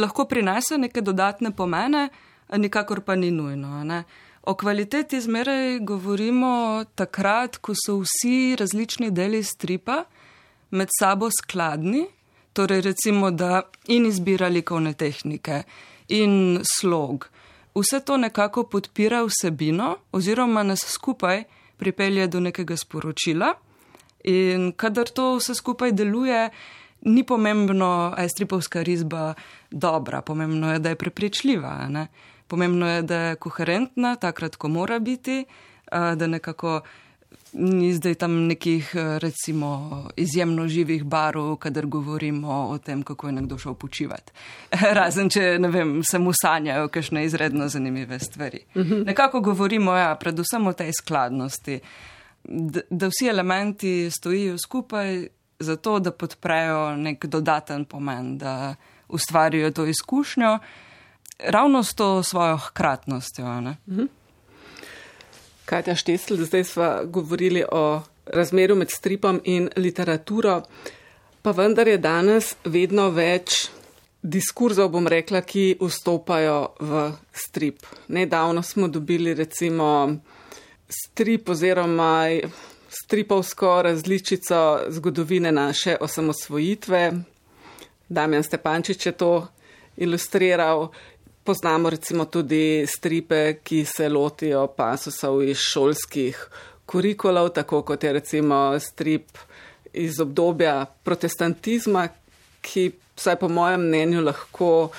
lahko 0.00 0.24
prinese 0.28 0.78
neke 0.78 1.04
dodatne 1.04 1.52
pomene, 1.56 2.08
nikakor 2.56 3.04
pa 3.06 3.14
ni 3.16 3.30
nujno. 3.30 3.84
Ne? 3.84 4.04
O 4.42 4.54
kvaliteti 4.54 5.20
zmeraj 5.20 5.78
govorimo 5.84 6.84
takrat, 6.94 7.60
ko 7.60 7.74
so 7.76 8.00
vsi 8.00 8.56
različni 8.58 9.10
deli 9.10 9.42
stripa 9.44 10.04
med 10.70 10.88
sabo 10.98 11.28
skladni, 11.30 12.06
torej 12.52 12.80
recimo, 12.80 13.30
da 13.30 13.62
in 13.88 14.06
izbira 14.06 14.48
likovne 14.48 14.94
tehnike 14.94 15.62
in 16.08 16.60
slog. 16.78 17.28
Vse 17.74 18.00
to 18.00 18.16
nekako 18.16 18.64
podpira 18.64 19.22
vsebino 19.24 19.96
oziroma 20.12 20.62
nas 20.62 20.84
skupaj 20.88 21.44
pripelje 21.76 22.26
do 22.26 22.40
nekega 22.40 22.76
sporočila. 22.76 23.54
In 24.24 24.72
kadar 24.72 25.08
to 25.08 25.36
vse 25.36 25.54
skupaj 25.54 25.92
deluje, 25.92 26.48
ni 27.02 27.24
pomembno, 27.24 28.12
ali 28.16 28.24
je 28.24 28.28
stripovska 28.28 28.82
risba 28.82 29.34
dobra, 29.70 30.22
pomembno 30.22 30.72
je, 30.72 30.78
da 30.78 30.88
je 30.88 30.94
prepričljiva. 30.94 31.88
Ne? 31.88 32.06
Pomembno 32.46 32.88
je, 32.88 33.02
da 33.02 33.16
je 33.16 33.36
koherentna, 33.36 34.16
takrat, 34.16 34.56
ko 34.56 34.68
mora 34.68 34.98
biti, 34.98 35.44
da 35.90 36.26
nekako 36.26 36.80
ni 37.52 37.92
zdaj 37.94 38.14
tam 38.14 38.46
nekih, 38.46 38.92
recimo, 38.94 40.02
izjemno 40.16 40.68
živih 40.68 41.04
barov, 41.04 41.56
kadar 41.56 41.86
govorimo 41.86 42.68
o 42.70 42.78
tem, 42.78 43.02
kako 43.02 43.26
je 43.26 43.32
nekdo 43.32 43.58
šel 43.58 43.74
počivati. 43.74 44.32
Razen, 44.98 45.30
če 45.30 45.58
ne 45.58 45.68
vem, 45.68 46.00
se 46.04 46.18
mu 46.18 46.32
sanjajo 46.42 46.88
kakšne 46.88 47.24
izredno 47.24 47.68
zanimive 47.68 48.18
stvari. 48.18 48.64
Mhm. 48.76 49.02
Nekako 49.06 49.40
govorimo, 49.40 49.96
ja, 49.96 50.14
predvsem 50.14 50.66
o 50.66 50.72
tej 50.72 50.92
skladnosti, 50.92 51.80
da, 52.44 52.80
da 52.90 53.10
vsi 53.10 53.28
elementi 53.28 54.10
stojijo 54.10 54.58
skupaj 54.58 55.26
zato, 55.60 55.98
da 55.98 56.10
podprejo 56.10 56.96
nek 56.96 57.26
dodaten 57.26 57.84
pomen, 57.84 58.38
da 58.38 58.74
ustvarijo 59.08 59.70
to 59.70 59.86
izkušnjo, 59.86 60.58
ravno 61.38 61.82
s 61.82 61.94
to 61.94 62.22
svojo 62.22 62.56
hkratnostjo. 62.56 63.60
Mhm. 63.88 64.04
Kaj 65.64 65.82
je 65.86 65.96
štesl, 65.96 66.34
zdaj 66.36 66.64
smo 66.64 67.00
govorili 67.04 67.64
o 67.72 68.02
razmeru 68.26 68.74
med 68.76 68.90
stripom 68.90 69.40
in 69.44 69.70
literaturo, 69.76 70.62
pa 71.42 71.50
vendar 71.50 71.88
je 71.88 71.98
danes 71.98 72.54
vedno 72.64 73.08
več 73.10 73.70
diskurzov, 74.22 74.90
bom 74.92 75.06
rekla, 75.08 75.40
ki 75.40 75.78
vstopajo 75.80 76.74
v 76.80 77.12
strip. 77.32 77.86
Nedavno 78.08 78.62
smo 78.62 78.88
dobili 78.88 79.34
recimo 79.34 80.16
strip 80.88 81.48
oziroma 81.48 82.26
stripovsko 82.90 83.82
različico 83.82 84.80
zgodovine 84.88 85.52
naše 85.52 85.96
osamosvojitve. 86.00 87.12
Damjan 88.08 88.42
Stepančič 88.42 89.06
je 89.06 89.12
to 89.12 89.46
ilustriral. 89.96 90.88
Poznamo 91.44 91.90
recimo 91.90 92.24
tudi 92.24 92.86
stripe, 92.86 93.54
ki 93.62 93.84
se 93.84 94.08
lotijo 94.08 94.66
pasusov 94.66 95.42
iz 95.42 95.56
šolskih 95.56 96.48
kurikulov, 96.86 97.48
tako 97.48 97.82
kot 97.82 98.04
je 98.04 98.12
recimo 98.12 98.78
strip 98.80 99.38
iz 99.92 100.20
obdobja 100.20 100.86
protestantizma, 101.02 102.08
ki 102.60 102.90
vsaj 103.16 103.36
po 103.36 103.48
mojem 103.48 103.86
mnenju 103.86 104.20
lahko 104.20 104.70
uh, 104.82 104.98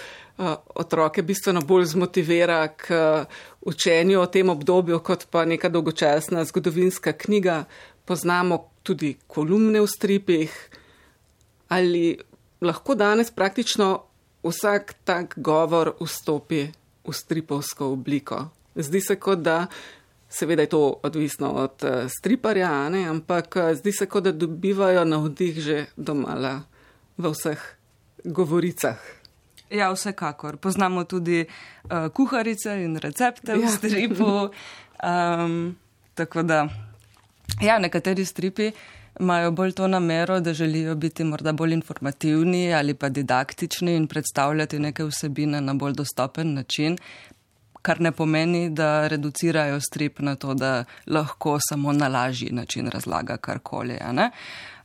otroke 0.76 1.22
bistveno 1.22 1.62
bolj 1.62 1.86
zmotivira 1.94 2.68
k 2.68 2.92
uh, 2.92 3.26
učenju 3.62 4.22
o 4.22 4.26
tem 4.26 4.50
obdobju, 4.50 5.00
kot 5.00 5.28
pa 5.32 5.46
neka 5.46 5.70
dolgočasna 5.70 6.44
zgodovinska 6.46 7.14
knjiga 7.14 7.64
poznamo 8.06 8.72
tudi 8.84 9.16
kolumne 9.28 9.82
v 9.82 9.88
stripih, 9.88 10.54
ali 11.70 12.18
lahko 12.62 12.96
danes 12.96 13.32
praktično 13.32 14.04
vsak 14.44 14.94
tak 15.04 15.34
govor 15.38 15.94
vstopi 16.02 16.68
v 17.08 17.14
stripovsko 17.14 17.94
obliko. 17.94 18.50
Zdi 18.76 19.02
se, 19.02 19.16
kot 19.16 19.40
da, 19.40 19.68
seveda 20.30 20.62
je 20.62 20.70
to 20.70 21.00
odvisno 21.04 21.52
od 21.52 21.84
eh, 21.84 22.10
striparja, 22.10 22.90
ne, 22.90 23.06
ampak 23.10 23.56
eh, 23.56 23.76
zdi 23.76 23.92
se, 23.92 24.06
kot 24.06 24.24
da 24.24 24.32
dobivajo 24.32 25.06
navdih 25.06 25.60
že 25.60 25.86
domala 25.98 26.62
v 27.18 27.32
vseh 27.32 27.62
govoricah. 28.26 29.21
Ja, 29.72 29.92
vsekakor. 29.92 30.58
Poznamo 30.58 31.04
tudi 31.04 31.46
uh, 31.46 32.10
kuharice 32.14 32.84
in 32.84 32.98
recepte 32.98 33.56
v 33.56 33.62
ja. 33.64 33.70
stripu. 33.70 34.50
Um, 35.04 35.76
tako 36.14 36.44
da. 36.44 36.68
Ja, 37.62 37.80
nekateri 37.80 38.26
stripi 38.26 38.72
imajo 39.20 39.52
bolj 39.52 39.72
to 39.72 39.88
namero, 39.88 40.40
da 40.40 40.54
želijo 40.54 40.96
biti 40.96 41.24
morda 41.24 41.52
bolj 41.52 41.74
informativni 41.74 42.74
ali 42.74 42.94
pa 42.94 43.10
didaktični 43.10 43.96
in 43.96 44.08
predstavljati 44.08 44.80
neke 44.80 45.04
vsebine 45.04 45.62
na 45.62 45.74
bolj 45.74 45.94
dostopen 45.94 46.54
način, 46.54 46.98
kar 47.82 48.02
ne 48.02 48.12
pomeni, 48.12 48.70
da 48.70 49.08
reducirajo 49.08 49.80
strip 49.80 50.20
na 50.20 50.36
to, 50.36 50.54
da 50.54 50.84
lahko 51.08 51.58
samo 51.70 51.94
na 51.94 52.08
lažji 52.08 52.50
način 52.52 52.88
razlaga 52.88 53.38
karkoli. 53.38 53.98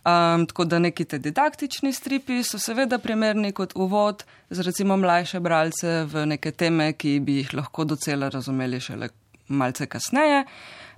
Um, 0.06 0.46
tako 0.46 0.64
da 0.64 0.78
neki 0.78 1.04
te 1.04 1.18
didaktični 1.18 1.92
stripi 1.92 2.42
so 2.46 2.58
seveda 2.62 2.98
primerni 2.98 3.52
kot 3.52 3.72
uvod 3.74 4.24
za 4.50 4.62
recimo 4.62 4.96
mlajše 4.96 5.40
bralce 5.40 6.04
v 6.06 6.26
neke 6.26 6.52
teme, 6.52 6.92
ki 6.92 7.18
bi 7.20 7.40
jih 7.40 7.54
lahko 7.54 7.84
docela 7.84 8.28
razumeli 8.28 8.80
šele 8.80 9.08
malce 9.48 9.86
kasneje 9.86 10.44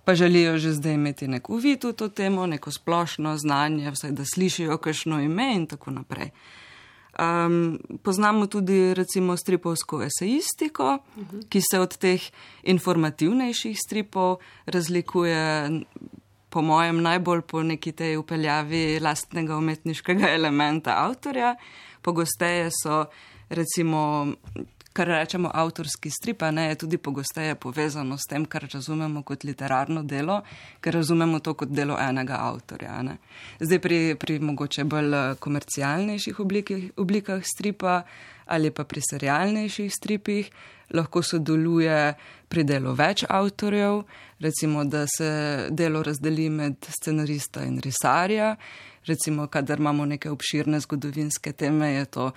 pa 0.08 0.14
želijo 0.14 0.58
že 0.58 0.72
zdaj 0.72 0.94
imeti 0.94 1.28
nek 1.28 1.50
uvid 1.50 1.84
v 1.84 1.92
to 1.92 2.08
temo, 2.08 2.46
neko 2.46 2.70
splošno 2.72 3.36
znanje, 3.36 3.90
vsaj 3.90 4.10
da 4.10 4.24
slišijo 4.24 4.78
kakšno 4.78 5.20
ime 5.20 5.52
in 5.54 5.66
tako 5.66 5.90
naprej. 5.90 6.30
Um, 7.18 7.78
poznamo 8.02 8.46
tudi 8.46 8.94
recimo 8.94 9.36
stripovsko 9.36 10.02
esejistiko, 10.02 10.98
uh 11.16 11.22
-huh. 11.24 11.48
ki 11.48 11.60
se 11.60 11.80
od 11.80 11.96
teh 11.96 12.22
informativnejših 12.62 13.76
stripov 13.86 14.38
razlikuje, 14.66 15.70
po 16.58 16.62
mojem, 16.62 17.02
najbolj 17.02 17.42
po 17.46 17.60
neki 17.62 17.92
tej 17.92 18.16
upeljavi 18.18 18.98
lastnega 18.98 19.54
umetniškega 19.56 20.30
elementa 20.38 20.96
avtorja. 21.04 21.52
Pogosteje 22.02 22.72
so 22.74 23.04
recimo 23.48 24.00
kar 24.92 25.06
rečemo 25.06 25.50
avtorski 25.54 26.10
strip, 26.10 26.42
ne, 26.50 26.64
je 26.68 26.78
tudi 26.82 26.98
pogosteje 26.98 27.54
povezano 27.54 28.16
s 28.18 28.26
tem, 28.26 28.42
kar 28.46 28.66
razumemo 28.72 29.22
kot 29.22 29.44
literarno 29.46 30.02
delo, 30.02 30.40
ker 30.80 30.98
razumemo 30.98 31.38
to 31.38 31.54
kot 31.54 31.70
delo 31.70 31.94
enega 32.00 32.40
avtorja. 32.48 32.96
Ne. 33.06 33.14
Zdaj 33.60 33.78
pri, 33.78 34.00
pri 34.18 34.40
mogoče 34.42 34.84
bolj 34.84 35.14
eh, 35.14 35.36
komercialnejših 35.38 36.40
oblikih, 36.42 36.90
oblikah 36.96 37.46
stripa 37.46 38.02
ali 38.50 38.74
pa 38.74 38.82
pri 38.84 39.04
serialnejših 39.10 39.94
stripih 39.94 40.50
lahko 40.94 41.22
sodeluje 41.22 42.14
pri 42.48 42.64
delu 42.64 42.94
več 42.96 43.24
avtorjev, 43.28 44.02
recimo, 44.40 44.84
da 44.84 45.04
se 45.06 45.30
delo 45.70 46.02
razdeli 46.02 46.48
med 46.50 46.88
scenarista 47.00 47.64
in 47.64 47.80
risarja. 47.84 48.54
Recimo, 49.06 49.46
kadar 49.46 49.78
imamo 49.78 50.06
neke 50.06 50.30
obširne 50.30 50.80
zgodovinske 50.80 51.52
teme, 51.52 51.92
je 51.92 52.04
to 52.04 52.30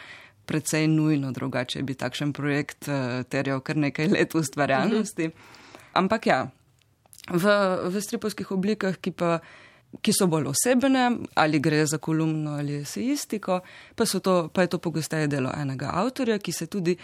precej 0.46 0.88
nujno, 0.88 1.32
drugače 1.32 1.84
bi 1.84 1.96
takšen 1.96 2.34
projekt 2.34 2.88
uh, 2.88 3.22
terjal 3.30 3.62
kar 3.64 3.78
nekaj 3.78 4.10
let 4.12 4.36
ustvarjalnosti. 4.36 5.30
Ampak 5.94 6.28
ja, 6.28 6.40
v, 7.30 7.56
v 7.88 8.02
stripovskih 8.02 8.52
oblikah, 8.52 8.98
ki, 9.00 9.14
pa, 9.16 9.40
ki 10.02 10.16
so 10.16 10.28
bolj 10.32 10.52
osebne, 10.52 11.06
ali 11.40 11.60
gre 11.64 11.86
za 11.86 12.02
kolumno 12.04 12.58
ali 12.60 12.82
esejistiko, 12.82 13.62
pa, 13.96 14.06
to, 14.06 14.36
pa 14.54 14.66
je 14.66 14.72
to 14.76 14.80
pogosteje 14.80 15.28
delo 15.32 15.52
enega 15.56 15.92
avtorja, 16.02 16.40
ki 16.40 16.52
se 16.52 16.68
tudi 16.68 16.98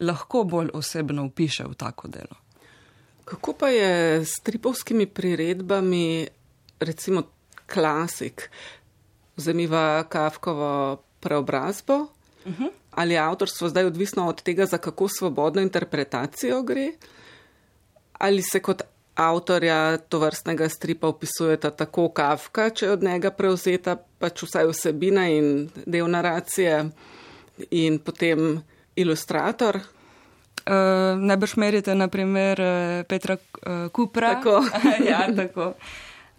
lahko 0.00 0.44
bolj 0.44 0.70
osebno 0.74 1.26
upiše 1.26 1.64
v 1.64 1.74
tako 1.74 2.08
delo. 2.08 2.36
Kako 3.24 3.52
pa 3.52 3.68
je 3.68 4.24
s 4.24 4.38
stripovskimi 4.40 5.06
priredbami, 5.06 6.26
recimo 6.80 7.22
klasik, 7.66 8.50
vzemiva 9.36 10.04
Kafkovo 10.08 11.02
preobrazbo? 11.20 11.94
Uh 12.44 12.52
mhm. 12.52 12.64
-huh 12.64 12.78
ali 12.98 13.14
je 13.14 13.18
avtorstvo 13.18 13.68
zdaj 13.68 13.84
odvisno 13.84 14.28
od 14.28 14.42
tega, 14.42 14.66
za 14.66 14.78
kako 14.78 15.08
svobodno 15.08 15.62
interpretacijo 15.62 16.62
gre, 16.62 16.92
ali 18.12 18.42
se 18.42 18.60
kot 18.60 18.82
avtorja 19.14 19.96
to 19.96 20.18
vrstnega 20.18 20.68
stripa 20.68 21.06
opisujeta 21.06 21.70
tako 21.70 22.08
Kafka, 22.08 22.70
če 22.70 22.86
je 22.86 22.92
od 22.92 23.02
njega 23.02 23.30
prevzeta 23.30 23.96
pač 24.18 24.42
vsaj 24.42 24.66
vsebina 24.72 25.28
in 25.30 25.68
del 25.86 26.10
naracije 26.10 26.88
in 27.70 27.98
potem 27.98 28.62
ilustrator. 28.98 29.80
Uh, 30.68 31.16
Najbrž 31.24 31.54
merite, 31.56 31.94
naprimer, 31.96 32.60
eh, 32.60 33.04
Petra 33.08 33.38
uh, 33.38 33.86
Kupra. 33.94 34.34
Tako. 34.36 34.58
ja, 35.10 35.22
tako. 35.32 35.72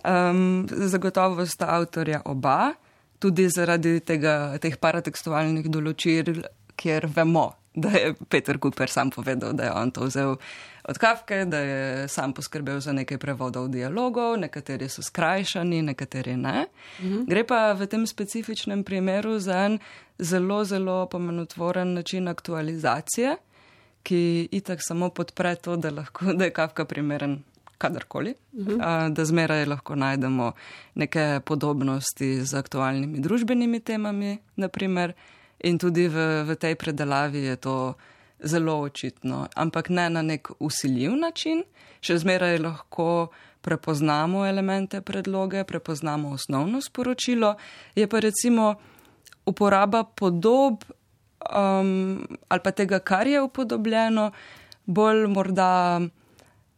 Um, 0.05 0.67
zagotovo 0.69 1.45
sta 1.49 1.73
avtorja 1.79 2.21
oba 2.29 2.75
tudi 3.19 3.49
zaradi 3.51 3.99
tega, 3.99 4.55
teh 4.63 4.75
paratekstualnih 4.79 5.67
določil, 5.71 6.39
kjer 6.79 7.09
vemo, 7.15 7.49
da 7.81 7.89
je 7.89 8.13
Peter 8.29 8.57
Cooper 8.61 8.89
sam 8.89 9.09
povedal, 9.09 9.53
da 9.53 9.63
je 9.63 9.71
on 9.71 9.91
to 9.91 10.05
vzel 10.05 10.35
od 10.83 10.97
Kafke, 10.97 11.45
da 11.45 11.59
je 11.59 12.07
sam 12.07 12.33
poskrbel 12.33 12.79
za 12.79 12.93
nekaj 12.93 13.17
prevodov 13.17 13.67
dialogov, 13.69 14.37
nekateri 14.39 14.89
so 14.89 15.01
skrajšani, 15.01 15.81
nekateri 15.81 16.37
ne. 16.37 16.65
Mhm. 17.01 17.25
Gre 17.27 17.43
pa 17.43 17.73
v 17.73 17.87
tem 17.87 18.07
specifičnem 18.07 18.83
primeru 18.83 19.39
za 19.39 19.65
en 19.65 19.79
zelo, 20.19 20.63
zelo 20.65 21.05
pomenotvoren 21.05 21.93
način 21.93 22.27
aktualizacije, 22.27 23.35
ki 24.03 24.49
itak 24.51 24.79
samo 24.81 25.09
podpre 25.09 25.55
to, 25.55 25.75
da, 25.75 25.91
lahko, 25.91 26.33
da 26.33 26.45
je 26.45 26.53
Kafka 26.53 26.85
primeren 26.85 27.43
kadarkoli, 27.79 28.33
uh 28.53 28.65
-huh. 28.67 29.13
da 29.13 29.25
zmeraj 29.25 29.65
lahko 29.65 29.95
najdemo 29.95 30.51
neke 30.95 31.39
podobnosti 31.45 32.45
z 32.45 32.53
aktualnimi 32.53 33.19
družbenimi 33.19 33.79
temami, 33.79 34.37
naprimer, 34.55 35.13
in 35.63 35.77
tudi 35.77 36.07
v, 36.07 36.43
v 36.47 36.55
tej 36.55 36.75
predelavi 36.75 37.43
je 37.51 37.55
to 37.55 37.75
zelo 38.39 38.79
očitno, 38.81 39.47
ampak 39.55 39.89
ne 39.89 40.09
na 40.09 40.21
nek 40.21 40.51
usiljiv 40.59 41.15
način, 41.19 41.63
še 41.99 42.19
zmeraj 42.23 42.59
lahko 42.63 43.29
prepoznamo 43.61 44.45
elemente 44.47 45.01
predloge, 45.01 45.65
prepoznamo 45.67 46.31
osnovno 46.31 46.79
sporočilo, 46.81 47.55
je 47.95 48.07
pa 48.07 48.19
recimo 48.23 48.75
uporaba 49.45 50.03
podob 50.03 50.85
um, 51.43 52.23
ali 52.47 52.61
pa 52.63 52.71
tega, 52.71 52.99
kar 52.99 53.27
je 53.27 53.41
upodobljeno, 53.41 54.31
bolj 54.85 55.27
morda 55.27 55.99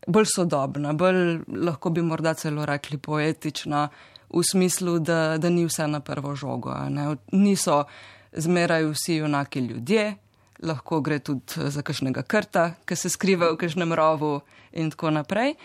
bolj 0.08 0.26
sodobna, 0.34 0.94
bolj 0.98 1.44
lahko 1.48 1.92
bi 1.94 2.02
morda 2.02 2.34
celo 2.34 2.66
rekli 2.66 2.98
poetična, 2.98 3.90
v 4.34 4.44
smislu, 4.52 5.00
da, 5.00 5.38
da 5.38 5.50
ni 5.50 5.66
vse 5.66 5.88
na 5.88 6.00
prvo 6.00 6.36
žogo. 6.36 6.74
Ne? 6.90 7.16
Niso 7.32 7.84
zmeraj 8.32 8.86
vsi 8.92 9.18
enaki 9.18 9.60
ljudje, 9.60 10.16
lahko 10.64 11.02
gre 11.02 11.20
tudi 11.20 11.70
za 11.74 11.82
kakšnega 11.82 12.22
krta, 12.22 12.74
ki 12.86 12.96
se 12.96 13.10
skriva 13.10 13.52
v 13.52 13.58
kakšnem 13.58 13.94
rovu 13.94 14.40
in 14.72 14.92
tako 14.92 15.12
naprej. 15.12 15.56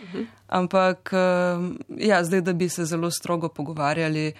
Ampak 0.48 1.12
eh, 1.12 1.66
ja, 2.08 2.24
zdaj, 2.24 2.40
da 2.40 2.52
bi 2.52 2.68
se 2.68 2.84
zelo 2.84 3.10
strogo 3.10 3.48
pogovarjali 3.48 4.32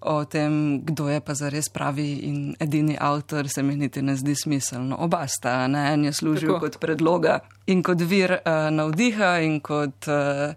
o 0.00 0.24
tem, 0.24 0.80
kdo 0.84 1.08
je 1.08 1.20
pa 1.20 1.34
zares 1.34 1.68
pravi 1.68 2.24
in 2.24 2.54
edini 2.60 2.96
avtor, 3.00 3.48
se 3.48 3.62
mi 3.62 3.76
niti 3.76 4.02
ne 4.02 4.16
zdi 4.16 4.34
smiselno. 4.34 4.96
Oba 4.96 5.26
sta, 5.28 5.66
ne? 5.68 5.92
en 5.92 6.04
je 6.04 6.12
služil 6.12 6.48
Tako. 6.48 6.60
kot 6.60 6.78
predloga 6.80 7.38
in 7.66 7.82
kot 7.82 8.00
vir 8.00 8.32
uh, 8.32 8.70
navdiha 8.72 9.38
in 9.44 9.60
kot 9.60 10.08
uh, 10.08 10.54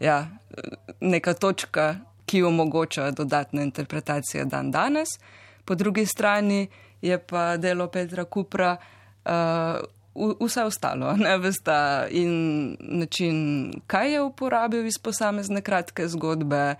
ja, 0.00 0.26
neka 1.00 1.34
točka, 1.34 1.94
ki 2.26 2.42
omogoča 2.42 3.10
dodatne 3.10 3.62
interpretacije 3.62 4.44
dan 4.44 4.70
danes. 4.70 5.18
Po 5.66 5.74
drugi 5.74 6.06
strani 6.06 6.68
je 7.02 7.18
pa 7.18 7.56
delo 7.56 7.88
Petra 7.90 8.24
Kupra 8.24 8.76
uh, 8.76 10.40
vse 10.40 10.64
ostalo, 10.64 11.12
ne 11.16 11.38
veste, 11.38 12.08
in 12.10 12.76
način, 12.80 13.72
kaj 13.86 14.12
je 14.12 14.22
uporabil 14.22 14.86
iz 14.86 14.98
posamezne 15.02 15.60
kratke 15.60 16.08
zgodbe 16.08 16.74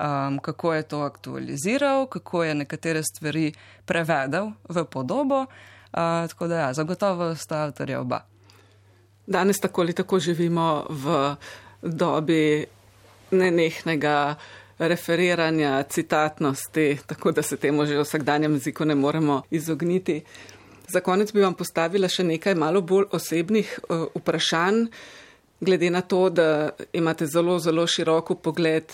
um, 0.00 0.38
kako 0.38 0.74
je 0.74 0.82
to 0.82 1.00
aktualiziral, 1.00 2.06
kako 2.06 2.44
je 2.44 2.54
nekatere 2.54 3.02
stvari 3.02 3.52
prevedel 3.84 4.50
v 4.68 4.84
podobo. 4.84 5.40
Uh, 5.40 6.28
tako 6.28 6.46
da, 6.46 6.58
ja, 6.58 6.72
zagotovo 6.72 7.34
sta 7.34 7.62
avtorja 7.62 8.00
oba. 8.00 8.20
Danes 9.26 9.60
tako 9.60 9.80
ali 9.80 9.92
tako 9.92 10.18
živimo 10.18 10.86
v 10.88 11.34
dobi 11.82 12.64
nenehnega 13.30 14.34
referiranja, 14.78 15.82
citatnosti, 15.82 16.98
tako 17.06 17.32
da 17.32 17.42
se 17.42 17.56
temu 17.56 17.86
že 17.86 17.96
v 17.96 18.02
vsakdanjem 18.02 18.52
jeziku 18.52 18.84
ne 18.84 18.94
moremo 18.94 19.42
izogniti. 19.50 20.22
Za 20.88 21.00
konec 21.00 21.32
bi 21.32 21.40
vam 21.40 21.54
postavila 21.54 22.08
še 22.08 22.24
nekaj 22.24 22.54
malo 22.54 22.80
bolj 22.80 23.08
osebnih 23.12 23.78
uh, 23.88 24.06
vprašanj, 24.14 24.86
glede 25.60 25.90
na 25.90 26.00
to, 26.00 26.28
da 26.30 26.70
imate 26.92 27.26
zelo, 27.26 27.58
zelo 27.58 27.86
široko 27.86 28.34
pogled 28.34 28.92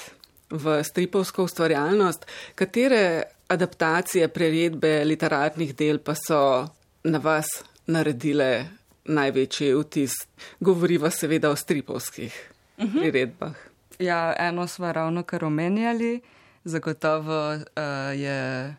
v 0.50 0.78
stripovsko 0.84 1.44
ustvarjalnost. 1.44 2.26
Katere 2.54 3.22
adaptacije, 3.48 4.28
preredbe 4.28 5.02
literarnih 5.04 5.74
del 5.76 5.98
pa 5.98 6.14
so 6.14 6.68
na 7.04 7.18
vas 7.18 7.50
naredile 7.86 8.68
največji 9.04 9.74
vtis? 9.74 10.14
Govoriva 10.60 11.10
seveda 11.10 11.50
o 11.50 11.56
stripovskih 11.56 12.32
uh 12.78 12.84
mhm. 12.84 12.96
-huh. 12.96 13.00
priredbah. 13.00 13.71
Ja, 14.02 14.34
eno 14.38 14.66
smo 14.66 14.92
ravno 14.92 15.22
kar 15.22 15.44
omenjali, 15.44 16.20
zagotovo 16.64 17.54
uh, 17.54 17.60
je 18.14 18.74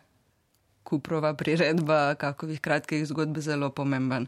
Kuprova 0.82 1.34
priredba 1.34 2.14
kakovih 2.14 2.60
kratkih 2.60 3.06
zgodb 3.06 3.38
zelo 3.38 3.70
pomemben. 3.70 4.26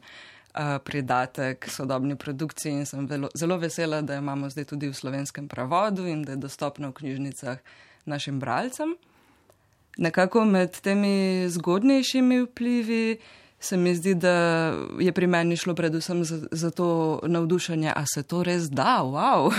Uh, 0.54 0.78
pridatek 0.84 1.68
sodobni 1.68 2.16
produkciji 2.16 2.72
in 2.72 2.86
sem 2.86 3.06
velo, 3.06 3.28
zelo 3.34 3.58
vesela, 3.58 4.00
da 4.00 4.16
imamo 4.16 4.48
zdaj 4.50 4.64
tudi 4.64 4.88
v 4.88 4.94
slovenskem 4.94 5.48
prevodu 5.48 6.06
in 6.06 6.22
da 6.24 6.32
je 6.32 6.36
dostopno 6.36 6.88
v 6.88 6.92
knjižnicah 6.92 7.58
našim 8.04 8.40
bralcem. 8.40 8.96
Nekako 9.98 10.44
med 10.44 10.80
temi 10.80 11.44
zgodnejšimi 11.48 12.40
vplivi 12.46 13.18
se 13.60 13.76
mi 13.76 13.94
zdi, 13.94 14.14
da 14.14 14.32
je 15.00 15.12
pri 15.12 15.26
meni 15.26 15.56
šlo 15.56 15.74
predvsem 15.74 16.24
za, 16.24 16.40
za 16.50 16.70
to 16.70 17.20
navdušenje, 17.22 17.92
a 17.96 18.04
se 18.14 18.22
to 18.22 18.42
res 18.42 18.68
da, 18.70 19.00
wow. 19.02 19.52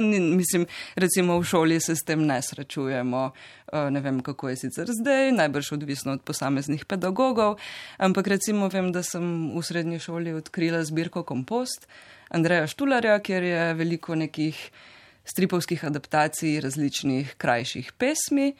Mislim, 0.36 0.66
recimo 0.94 1.38
v 1.38 1.44
šoli 1.44 1.80
se 1.80 1.96
s 1.96 2.04
tem 2.04 2.26
ne 2.26 2.40
srečujemo, 2.42 3.30
eh, 3.72 3.90
ne 3.90 4.00
vem, 4.00 4.20
kako 4.20 4.48
je 4.48 4.56
sicer 4.56 4.88
zdaj, 5.00 5.32
najbrž 5.32 5.72
odvisno 5.72 6.12
od 6.12 6.22
posameznih 6.22 6.84
pedagogov, 6.84 7.58
ampak 7.98 8.26
recimo 8.26 8.68
vem, 8.68 8.92
da 8.92 9.02
sem 9.02 9.52
v 9.54 9.62
srednji 9.62 9.98
šoli 9.98 10.32
odkrila 10.32 10.84
zbirko 10.84 11.22
Kompost 11.22 11.86
Andreja 12.30 12.66
Štularja, 12.66 13.18
kjer 13.18 13.42
je 13.42 13.74
veliko 13.74 14.14
nekih 14.14 14.70
stripovskih 15.24 15.84
adaptacij 15.84 16.60
različnih 16.60 17.34
krajših 17.38 17.92
pesmi 17.92 18.54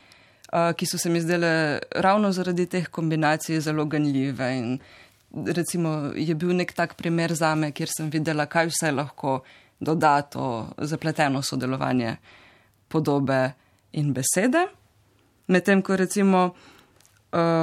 ki 0.51 0.87
so 0.87 0.99
se 0.99 1.11
mi 1.11 1.21
zdele 1.21 1.81
ravno 1.91 2.33
zaradi 2.33 2.67
teh 2.67 2.89
kombinacij 2.89 3.61
zelo 3.61 3.85
ganljive. 3.85 4.51
In 4.59 4.79
recimo 5.47 6.13
je 6.15 6.35
bil 6.35 6.55
nek 6.57 6.73
tak 6.73 6.95
primer 6.97 7.35
za 7.35 7.55
me, 7.55 7.73
kjer 7.73 7.89
sem 7.91 8.11
videla, 8.11 8.47
kaj 8.47 8.71
vse 8.71 8.93
lahko 8.93 9.41
doda 9.81 10.23
to 10.23 10.69
zapleteno 10.79 11.43
sodelovanje 11.43 12.17
podobe 12.89 13.53
in 13.93 14.13
besede. 14.13 14.67
Medtem 15.47 15.83
ko 15.83 15.97
recimo 15.97 16.55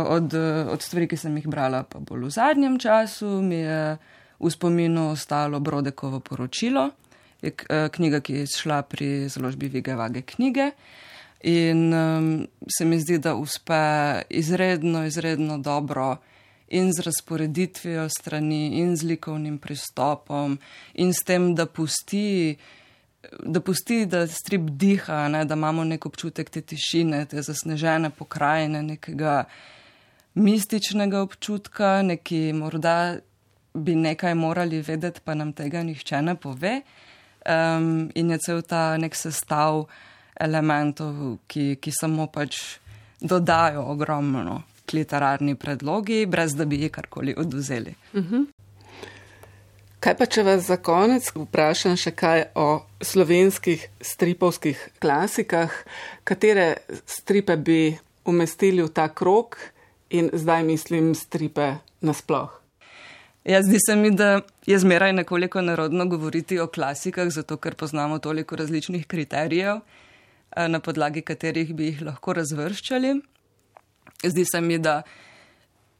od, 0.07 0.33
od 0.69 0.81
stvari, 0.81 1.07
ki 1.07 1.17
sem 1.17 1.37
jih 1.37 1.47
brala, 1.47 1.83
pa 1.83 1.99
bolj 1.99 2.27
v 2.27 2.35
zadnjem 2.35 2.77
času, 2.79 3.41
mi 3.41 3.63
je 3.63 3.97
v 4.39 4.51
spominu 4.51 5.09
ostalo 5.11 5.59
Brodekovo 5.59 6.19
poročilo, 6.19 6.89
knjiga, 7.67 8.19
ki 8.19 8.43
je 8.43 8.47
šla 8.47 8.81
pri 8.87 9.29
založbi 9.29 9.71
Vige 9.71 9.95
Vage 9.95 10.21
knjige. 10.21 10.71
In 11.43 11.93
um, 11.93 12.47
se 12.77 12.85
mi 12.85 12.99
zdi, 12.99 13.17
da 13.19 13.35
uspe 13.35 14.21
izredno, 14.29 15.05
izredno 15.05 15.57
dobro 15.57 16.17
in 16.67 16.93
z 16.93 17.03
razporeditvijo 17.03 18.09
strani, 18.09 18.79
in 18.79 18.95
z 18.97 19.03
likovnim 19.03 19.57
pristopom, 19.57 20.57
in 20.93 21.13
s 21.13 21.23
tem, 21.25 21.55
da 21.55 21.65
pusti, 21.65 22.55
da, 23.43 23.59
pusti, 23.59 24.05
da 24.05 24.27
strip 24.27 24.69
diha, 24.71 25.27
ne, 25.27 25.43
da 25.45 25.53
imamo 25.53 25.83
nek 25.83 26.05
občutek 26.05 26.49
te 26.49 26.61
tišine, 26.61 27.25
te 27.25 27.41
zasnežene 27.41 28.09
pokrajine, 28.09 28.81
nekega 28.83 29.43
mističnega 30.33 31.21
občutka, 31.21 32.01
neki 32.01 32.53
morda 32.53 33.17
bi 33.73 33.95
nekaj 33.95 34.35
morali 34.35 34.81
vedeti, 34.81 35.21
pa 35.23 35.33
nam 35.33 35.53
tega 35.53 35.83
nihče 35.83 36.21
ne 36.21 36.35
pove. 36.35 36.81
Um, 37.43 38.09
in 38.15 38.31
je 38.31 38.37
cel 38.37 38.61
ta 38.61 38.97
nek 38.97 39.15
sestav 39.15 39.83
elementov, 40.39 41.37
ki, 41.47 41.77
ki 41.81 41.91
samo 41.91 42.27
pač 42.27 42.79
dodajo 43.21 43.85
ogromno 43.93 44.61
k 44.85 44.97
literarni 44.99 45.55
predlogi, 45.55 46.25
brez 46.25 46.55
da 46.55 46.65
bi 46.65 46.81
jih 46.83 46.91
karkoli 46.91 47.35
oduzeli. 47.37 47.95
Uh 48.13 48.19
mhm. 48.19 48.35
-huh. 48.35 48.45
Kaj 50.03 50.17
pa, 50.19 50.25
če 50.25 50.43
vas 50.43 50.65
za 50.67 50.75
konec 50.83 51.29
vprašam 51.31 51.93
še 51.95 52.11
kaj 52.11 52.41
o 52.59 52.83
slovenskih 52.99 53.85
stripovskih 54.01 54.89
klasikah, 54.99 55.71
katere 56.27 56.65
stripe 57.07 57.55
bi 57.55 57.95
umestili 58.27 58.83
v 58.83 58.89
ta 58.91 59.07
krok 59.07 59.55
in 60.09 60.27
zdaj 60.33 60.63
mislim 60.63 61.15
stripe 61.15 61.77
nasploh? 62.01 62.51
Ja, 63.47 63.61
zdi 63.63 63.79
se 63.79 63.95
mi, 63.95 64.11
da 64.11 64.41
je 64.65 64.79
zmeraj 64.79 65.13
nekoliko 65.13 65.61
narodno 65.61 66.05
govoriti 66.05 66.59
o 66.59 66.67
klasikah, 66.67 67.31
zato 67.31 67.55
ker 67.57 67.75
poznamo 67.75 68.19
toliko 68.19 68.55
različnih 68.55 69.07
kriterijev. 69.07 69.79
Eh, 70.55 70.67
na 70.67 70.79
podlagi 70.79 71.21
katerih 71.21 71.73
bi 71.73 71.89
jih 71.89 72.01
lahko 72.05 72.33
razvrščali. 72.37 73.13
Zdi 74.23 74.45
se 74.45 74.61
mi, 74.61 74.77
da 74.77 75.01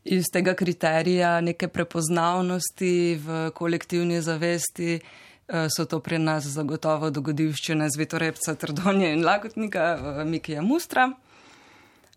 iz 0.04 0.30
tega 0.34 0.54
kriterija 0.54 1.40
neke 1.42 1.68
prepoznavnosti 1.68 2.94
v 3.24 3.38
kolektivni 3.58 4.22
zavesti 4.22 5.00
eh, 5.00 5.68
so 5.74 5.86
to 5.90 6.00
pri 6.00 6.20
nas 6.20 6.46
zagotovo 6.54 7.10
dogodivščine 7.10 7.88
z 7.90 7.98
Vitorepca, 7.98 8.54
Trdonja 8.56 9.10
in 9.16 9.26
Lagotnika, 9.26 10.24
Mikija 10.26 10.62
Mustra. 10.62 11.10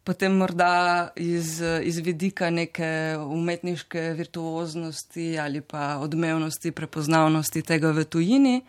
Potem 0.05 0.37
morda 0.37 1.12
iz, 1.16 1.57
iz 1.83 1.96
vidika 2.05 2.51
neke 2.51 3.16
umetniške 3.18 4.12
virtuoznosti 4.18 5.38
ali 5.38 5.61
pa 5.61 5.96
odmevnosti, 6.05 6.70
prepoznavnosti 6.70 7.62
tega 7.62 7.90
v 7.96 8.05
tujini, 8.05 8.61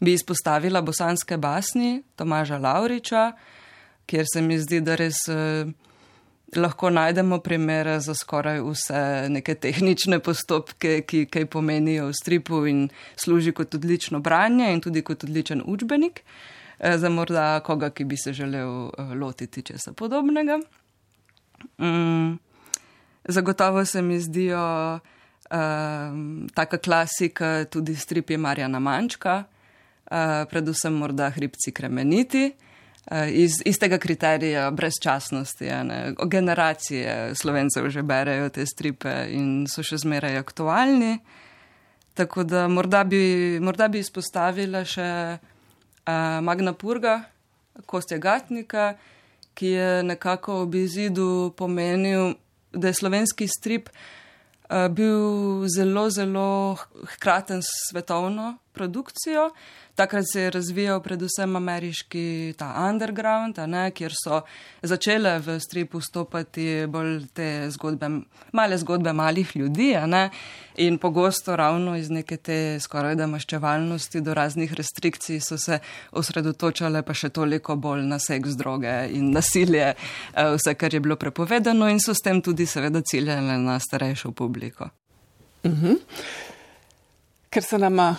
bi 0.00 0.12
izpostavila 0.12 0.82
bosanske 0.82 1.36
basni 1.36 2.02
Tomaža 2.16 2.58
Lauriča, 2.58 3.32
kjer 4.06 4.24
se 4.32 4.42
mi 4.42 4.58
zdi, 4.58 4.80
da 4.80 4.94
res 4.94 5.16
eh, 5.28 5.66
lahko 6.56 6.90
najdemo 6.90 7.38
primere 7.40 7.98
za 8.00 8.14
skoraj 8.14 8.60
vse 8.60 9.28
neke 9.28 9.54
tehnične 9.54 10.18
postopke, 10.18 11.00
ki 11.06 11.26
kaj 11.26 11.46
pomenijo 11.46 12.10
v 12.10 12.18
stripu 12.20 12.66
in 12.66 12.88
služi 13.16 13.52
kot 13.52 13.74
odlično 13.74 14.20
branje 14.20 14.72
in 14.72 14.80
tudi 14.80 15.02
kot 15.02 15.24
odličen 15.24 15.62
učbenik. 15.66 16.22
Eh, 16.78 16.98
za 16.98 17.08
morda 17.08 17.60
koga, 17.60 17.90
ki 17.90 18.04
bi 18.04 18.16
se 18.16 18.32
želel 18.32 18.86
eh, 18.86 19.14
lotiti 19.14 19.62
česa 19.62 19.92
podobnega. 19.92 20.60
Mm, 21.78 22.38
zagotovo 23.24 23.84
se 23.84 24.02
mi 24.02 24.20
zdijo 24.20 24.94
uh, 24.94 25.00
taka 26.54 26.78
klasika 26.78 27.64
tudi 27.64 27.96
stripi 27.96 28.36
Marjana 28.36 28.78
Mančka, 28.78 29.44
predvsem 30.50 30.94
morda 30.94 31.30
hribci 31.30 31.72
kremeniti. 31.72 32.50
Iz 33.30 33.60
istega 33.64 33.98
kriterija 33.98 34.70
brezčasnosti. 34.70 35.68
Generacije 36.26 37.34
slovencev 37.34 37.88
že 37.90 38.02
berejo 38.02 38.48
te 38.48 38.66
stripe 38.66 39.12
in 39.30 39.66
so 39.70 39.82
še 39.86 40.00
zmeraj 40.02 40.40
aktualni. 40.42 41.18
Tako 42.14 42.42
da 42.44 42.68
morda 42.68 43.04
bi, 43.04 43.58
morda 43.60 43.88
bi 43.88 44.00
izpostavila 44.00 44.82
še 44.84 45.06
Magna 46.42 46.72
Purga, 46.72 47.20
Kostja 47.86 48.18
Gatnika, 48.18 48.94
ki 49.54 49.66
je 49.66 50.02
nekako 50.02 50.62
ob 50.62 50.74
izidu 50.74 51.52
pomenil, 51.56 52.34
da 52.72 52.88
je 52.88 52.94
slovenski 52.94 53.48
strip 53.48 53.88
bil 54.90 55.66
zelo, 55.68 56.10
zelo 56.10 56.76
hkraten 57.14 57.62
s 57.62 57.68
svetovno 57.90 58.56
produkcijo. 58.76 59.50
Takrat 59.96 60.24
se 60.32 60.40
je 60.40 60.50
razvijal 60.50 61.00
predvsem 61.00 61.56
ameriški 61.56 62.54
ta 62.58 62.68
underground, 62.90 63.56
ne, 63.66 63.86
kjer 63.96 64.12
so 64.12 64.42
začele 64.82 65.38
v 65.40 65.56
stripu 65.60 66.00
stopati 66.04 66.84
bolj 66.88 67.22
te 67.32 67.70
zgodbe, 67.72 68.10
male 68.52 68.76
zgodbe 68.78 69.12
malih 69.16 69.56
ljudi 69.56 69.94
ne, 70.06 70.28
in 70.76 70.98
pogosto 70.98 71.56
ravno 71.56 71.96
iz 71.96 72.10
neke 72.10 72.36
te 72.36 72.76
skoraj 72.80 73.16
da 73.16 73.26
maščevalnosti 73.26 74.20
do 74.20 74.34
raznih 74.34 74.74
restrikcij 74.76 75.40
so 75.40 75.56
se 75.58 75.78
osredotočale 76.12 77.00
pa 77.02 77.16
še 77.16 77.32
toliko 77.32 77.76
bolj 77.80 78.04
na 78.04 78.20
seks, 78.20 78.52
droge 78.60 78.94
in 79.16 79.32
nasilje, 79.32 79.94
eh, 79.94 80.52
vse, 80.58 80.74
kar 80.76 80.94
je 80.94 81.00
bilo 81.00 81.16
prepovedano 81.16 81.88
in 81.88 82.04
so 82.04 82.12
s 82.14 82.20
tem 82.20 82.42
tudi 82.42 82.66
seveda 82.66 83.00
ciljale 83.00 83.56
na 83.58 83.80
starejšo 83.80 84.32
publiko. 84.32 84.90
Mhm. 85.64 85.94
Ker 87.50 87.62
se 87.62 87.78
nama 87.78 88.16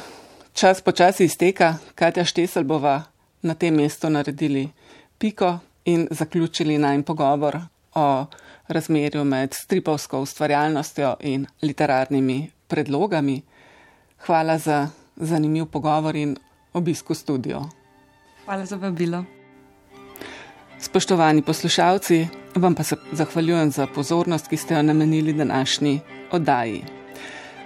Čas 0.57 0.81
počasi 0.81 1.29
izteka, 1.29 1.75
Katja 1.93 2.25
Štesel 2.25 2.63
bova 2.65 3.03
na 3.45 3.53
tem 3.53 3.75
mestu 3.77 4.09
naredili 4.09 4.63
piko 5.21 5.59
in 5.85 6.07
zaključili 6.11 6.77
najn 6.77 7.03
pogovor 7.03 7.59
o 7.93 8.25
razmerju 8.67 9.23
med 9.23 9.53
stripovsko 9.53 10.21
ustvarjalnostjo 10.21 11.15
in 11.19 11.45
literarnimi 11.61 12.49
predlogami. 12.67 13.41
Hvala 14.25 14.57
za 14.57 14.89
zanimiv 15.15 15.65
pogovor 15.65 16.15
in 16.15 16.35
obisko 16.73 17.13
studio. 17.13 17.61
Hvala 18.45 18.65
za 18.65 18.75
vabilo. 18.75 19.23
Spoštovani 20.79 21.41
poslušalci, 21.41 22.27
vam 22.55 22.75
pa 22.75 22.83
se 22.83 22.95
zahvaljujem 23.11 23.71
za 23.71 23.87
pozornost, 23.87 24.47
ki 24.47 24.57
ste 24.57 24.73
jo 24.73 24.81
namenili 24.81 25.33
današnji 25.33 25.99
oddaji. 26.31 26.96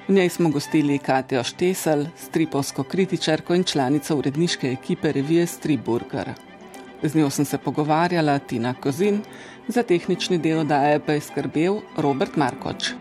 V 0.07 0.13
njej 0.13 0.29
smo 0.29 0.49
gostili 0.49 0.97
Katijo 0.99 1.43
Štesel, 1.43 2.05
stripovsko 2.17 2.83
kritičarko 2.83 3.55
in 3.55 3.63
članico 3.63 4.15
uredniške 4.17 4.71
ekipe 4.71 5.11
revije 5.11 5.47
Striburger. 5.47 6.29
Z 7.03 7.15
njo 7.15 7.29
sem 7.29 7.45
se 7.45 7.57
pogovarjala 7.57 8.39
Tina 8.39 8.73
Kozin, 8.73 9.21
za 9.67 9.83
tehnični 9.83 10.37
del 10.37 10.59
oddaje 10.59 10.99
pa 10.99 11.13
je 11.13 11.21
skrbel 11.21 11.79
Robert 11.97 12.35
Markoč. 12.35 12.91